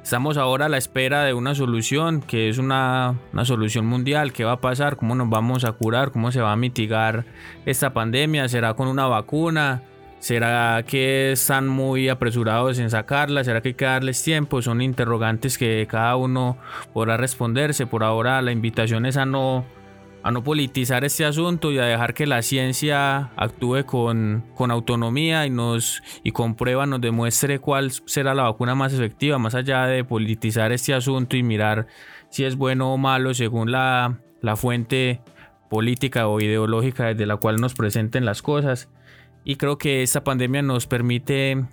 [0.04, 4.34] Estamos ahora a la espera de una solución, que es una, una, solución mundial.
[4.34, 4.96] ¿Qué va a pasar?
[4.96, 6.12] ¿Cómo nos vamos a curar?
[6.12, 7.26] ¿Cómo se va a mitigar
[7.66, 8.48] esta pandemia?
[8.48, 9.84] ¿Será con una vacuna?
[10.20, 13.44] ¿Será que están muy apresurados en sacarla?
[13.44, 14.62] ¿Será que hay que darles tiempo?
[14.62, 16.58] Son interrogantes que cada uno
[16.94, 17.86] podrá responderse.
[17.86, 19.66] Por ahora la invitación es a no
[20.24, 25.46] a no politizar este asunto y a dejar que la ciencia actúe con, con, autonomía
[25.46, 29.86] y nos y con prueba nos demuestre cuál será la vacuna más efectiva, más allá
[29.86, 31.88] de politizar este asunto y mirar
[32.30, 35.22] si es bueno o malo según la, la fuente
[35.70, 38.90] política o ideológica desde la cual nos presenten las cosas.
[39.46, 41.66] Y creo que esta pandemia nos permite,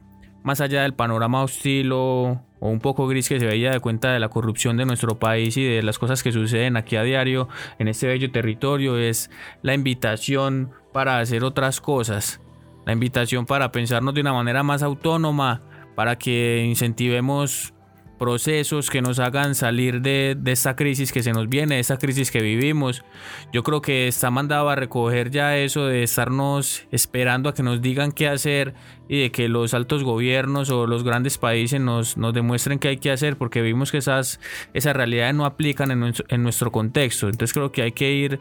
[0.44, 4.12] más allá del panorama hostil o, o un poco gris que se veía de cuenta
[4.12, 7.48] de la corrupción de nuestro país y de las cosas que suceden aquí a diario
[7.78, 9.30] en este bello territorio es
[9.62, 12.40] la invitación para hacer otras cosas,
[12.86, 15.62] la invitación para pensarnos de una manera más autónoma,
[15.94, 17.74] para que incentivemos
[18.18, 22.30] procesos que nos hagan salir de, esta crisis que se nos viene, de esta crisis
[22.30, 23.04] que vivimos.
[23.52, 27.82] Yo creo que está mandado a recoger ya eso de estarnos esperando a que nos
[27.82, 28.74] digan qué hacer
[29.08, 33.10] y de que los altos gobiernos o los grandes países nos, demuestren qué hay que
[33.10, 34.40] hacer porque vimos que esas,
[34.74, 37.28] esas realidades no aplican en en nuestro contexto.
[37.28, 38.40] Entonces creo que hay que ir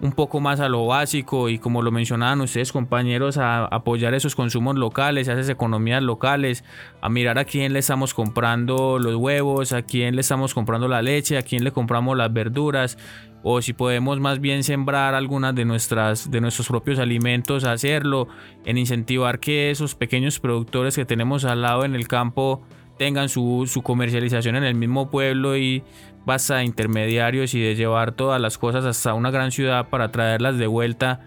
[0.00, 4.36] un poco más a lo básico y como lo mencionaban ustedes compañeros, a apoyar esos
[4.36, 6.64] consumos locales, esas economías locales,
[7.00, 11.02] a mirar a quién le estamos comprando los huevos, a quién le estamos comprando la
[11.02, 12.96] leche, a quién le compramos las verduras
[13.42, 18.28] o si podemos más bien sembrar algunas de nuestras de nuestros propios alimentos, hacerlo,
[18.64, 22.62] en incentivar que esos pequeños productores que tenemos al lado en el campo
[22.98, 25.84] tengan su, su comercialización en el mismo pueblo y
[26.28, 30.58] basta de intermediarios y de llevar todas las cosas hasta una gran ciudad para traerlas
[30.58, 31.20] de vuelta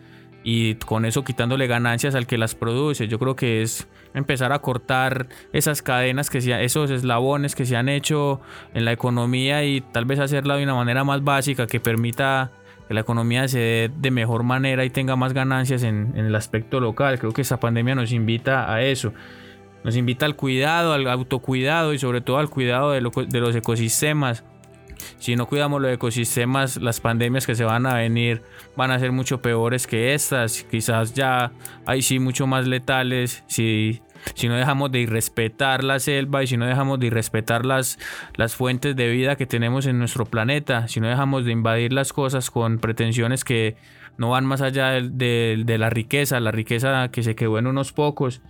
[0.43, 3.07] y con eso quitándole ganancias al que las produce.
[3.07, 7.75] Yo creo que es empezar a cortar esas cadenas, que se, esos eslabones que se
[7.75, 8.41] han hecho
[8.75, 12.51] en la economía y tal vez hacerla de una manera más básica que permita
[12.87, 16.79] que la economía se dé de mejor manera y tenga más ganancias en, el aspecto
[16.79, 17.17] local.
[17.17, 19.13] Creo que esta pandemia nos invita a eso.
[19.83, 24.43] Nos invita al cuidado, al autocuidado y sobre todo al cuidado de, de los ecosistemas
[25.21, 28.41] si no cuidamos los ecosistemas, las pandemias que se van a venir
[28.75, 30.63] van a ser mucho peores que estas.
[30.63, 31.51] Quizás ya
[31.85, 33.43] hay sí mucho más letales.
[33.45, 34.01] Si,
[34.33, 37.99] si no dejamos de irrespetar la selva y si no dejamos de irrespetar las,
[38.33, 42.13] las fuentes de vida que tenemos en nuestro planeta, si no dejamos de invadir las
[42.13, 43.77] cosas con pretensiones que
[44.17, 47.93] no van más allá de, de la riqueza, la riqueza que se quedó en unos
[47.93, 48.41] pocos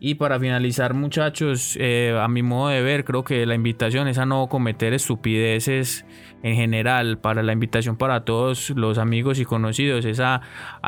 [0.00, 4.18] y para finalizar, muchachos, eh, a mi modo de ver, creo que la invitación es
[4.18, 6.06] a no cometer estupideces
[6.44, 7.18] en general.
[7.18, 10.40] Para la invitación para todos los amigos y conocidos es a,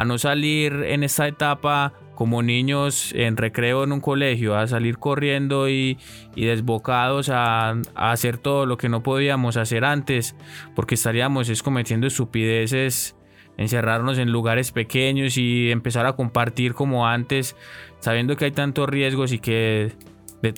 [0.07, 5.69] no salir en esta etapa como niños en recreo en un colegio, a salir corriendo
[5.69, 5.99] y,
[6.37, 10.37] desbocados a, a, hacer todo lo que no podíamos hacer antes,
[10.77, 13.16] porque estaríamos es cometiendo estupideces
[13.61, 17.57] encerrarnos en lugares pequeños y empezar a compartir como antes,
[18.01, 19.93] sabiendo que hay tantos riesgos y que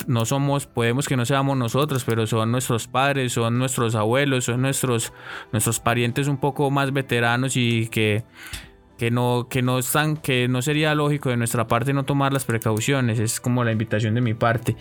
[0.07, 4.63] no somos, podemos que no seamos nosotros, pero son nuestros padres, son nuestros abuelos, son
[4.63, 5.13] nuestros,
[5.51, 8.25] nuestros parientes un poco más veteranos y que,
[8.97, 12.45] que no, que no están, que no sería lógico de nuestra parte no tomar las
[12.45, 13.19] precauciones.
[13.19, 14.77] Es como la invitación de mi parte.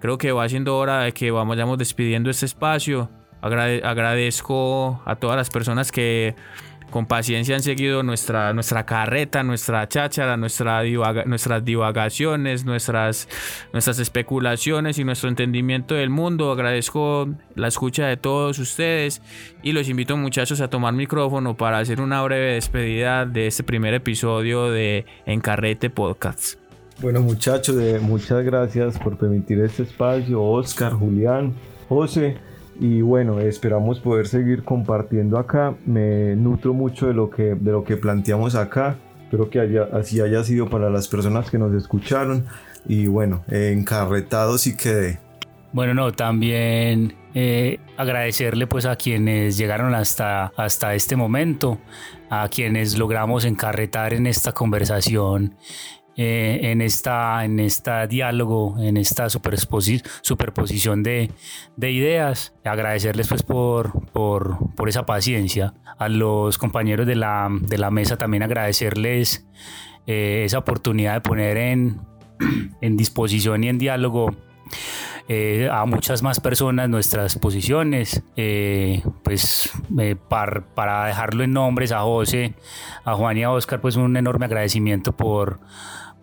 [0.00, 3.10] Creo que va siendo hora de que vayamos despidiendo este espacio.
[3.40, 6.34] agradezco a todas las personas que
[6.94, 10.84] con paciencia han seguido nuestra, nuestra carreta, nuestra cháchara, nuestra
[11.26, 13.26] nuestras divagaciones, nuestras,
[13.72, 16.52] nuestras especulaciones y nuestro entendimiento del mundo.
[16.52, 19.22] Agradezco la escucha de todos ustedes
[19.60, 23.92] y los invito muchachos a tomar micrófono para hacer una breve despedida de este primer
[23.94, 26.60] episodio de Encarrete Podcast.
[27.00, 30.40] Bueno muchachos, muchas gracias por permitir este espacio.
[30.40, 31.54] Oscar, Julián,
[31.88, 32.53] José.
[32.80, 35.74] Y bueno, esperamos poder seguir compartiendo acá.
[35.86, 38.96] Me nutro mucho de lo que, de lo que planteamos acá.
[39.22, 42.44] Espero que haya, así haya sido para las personas que nos escucharon.
[42.86, 45.18] Y bueno, encarretado sí quedé.
[45.72, 51.78] Bueno, no, también eh, agradecerle pues a quienes llegaron hasta, hasta este momento,
[52.30, 55.56] a quienes logramos encarretar en esta conversación
[56.16, 61.32] eh, en, esta, en este diálogo, en esta superposición de,
[61.76, 62.54] de, ideas.
[62.64, 65.74] Agradecerles pues por, por, por, esa paciencia.
[65.98, 69.44] A los compañeros de la, de la mesa también agradecerles
[70.06, 72.00] eh, esa oportunidad de poner en,
[72.80, 74.36] en disposición y en diálogo
[75.26, 78.22] eh, a muchas más personas nuestras posiciones.
[79.24, 79.68] pues
[80.28, 82.54] para, para, dejarlo en nombres a José,
[83.04, 85.58] a Juan y a Oscar, pues un enorme agradecimiento por,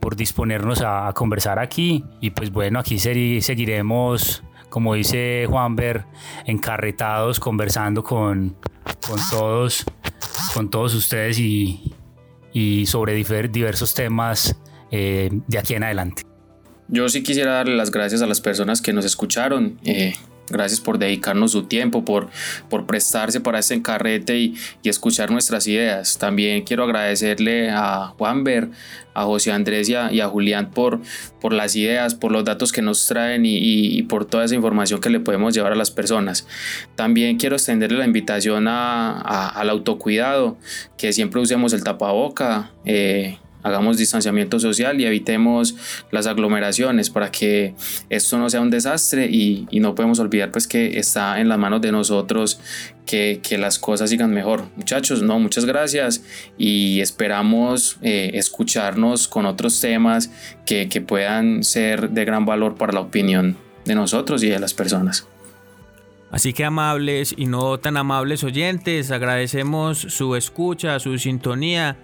[0.02, 2.04] por disponernos a, conversar aquí.
[2.20, 6.06] Y pues bueno, aquí seguiremos, como dice Juanber,
[6.46, 8.58] encarretados, conversando con,
[9.08, 9.86] con, todos,
[10.54, 11.94] con todos ustedes y,
[12.52, 14.60] y sobre diversos temas
[14.92, 16.24] eh, de aquí en adelante.
[16.90, 19.80] Yo sí quisiera darle las gracias a las personas que nos escucharon.
[19.86, 20.14] Eh,
[20.50, 22.30] Gracias por dedicarnos su tiempo, por,
[22.70, 26.18] por prestarse para este encarrete y, y escuchar nuestras ideas.
[26.18, 28.70] También quiero agradecerle a Juanber,
[29.14, 31.00] a José Andrés y a, Julián por,
[31.40, 35.02] por las ideas, por los datos que nos traen y, y, por toda esa información
[35.02, 36.48] que le podemos llevar a las personas.
[36.96, 40.58] También quiero extenderle la invitación a, al autocuidado,
[40.98, 42.72] que siempre usemos el tapaboca.
[42.86, 45.76] Eh, hagamos distanciamiento social y evitemos
[46.12, 47.76] las aglomeraciones para que
[48.10, 51.82] esto no sea un desastre y, no podemos olvidar pues que está en las manos
[51.82, 52.60] de nosotros
[53.06, 54.64] que, las cosas sigan mejor.
[54.76, 56.24] Muchachos, no, muchas gracias
[56.58, 60.32] y esperamos eh, escucharnos con otros temas
[60.66, 64.74] que, que puedan ser de gran valor para la opinión de nosotros y de las
[64.74, 65.28] personas.
[66.32, 71.98] Así que amables y no tan amables oyentes, agradecemos su escucha, su sintonía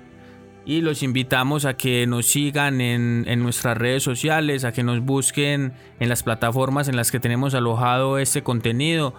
[0.68, 5.72] y los invitamos a que nos sigan en, nuestras redes sociales, a que nos busquen
[6.02, 9.14] en las plataformas en las que tenemos alojado este contenido,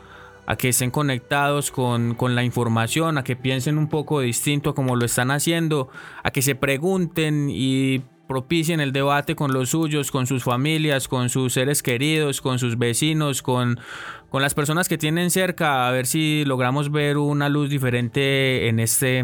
[0.44, 4.74] a que estén conectados con, con la información, a que piensen un poco distinto a
[4.74, 5.88] como lo están haciendo,
[6.22, 11.30] a que se pregunten y propicien el debate con los suyos, con sus familias, con
[11.30, 13.80] sus seres queridos, con sus vecinos, con,
[14.28, 18.80] con las personas que tienen cerca, a ver si logramos ver una luz diferente en
[18.80, 19.20] este,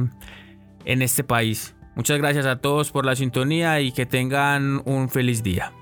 [0.86, 1.73] en este país.
[1.95, 5.73] Muchas gracias a todos por la sintonía y que tengan un feliz día.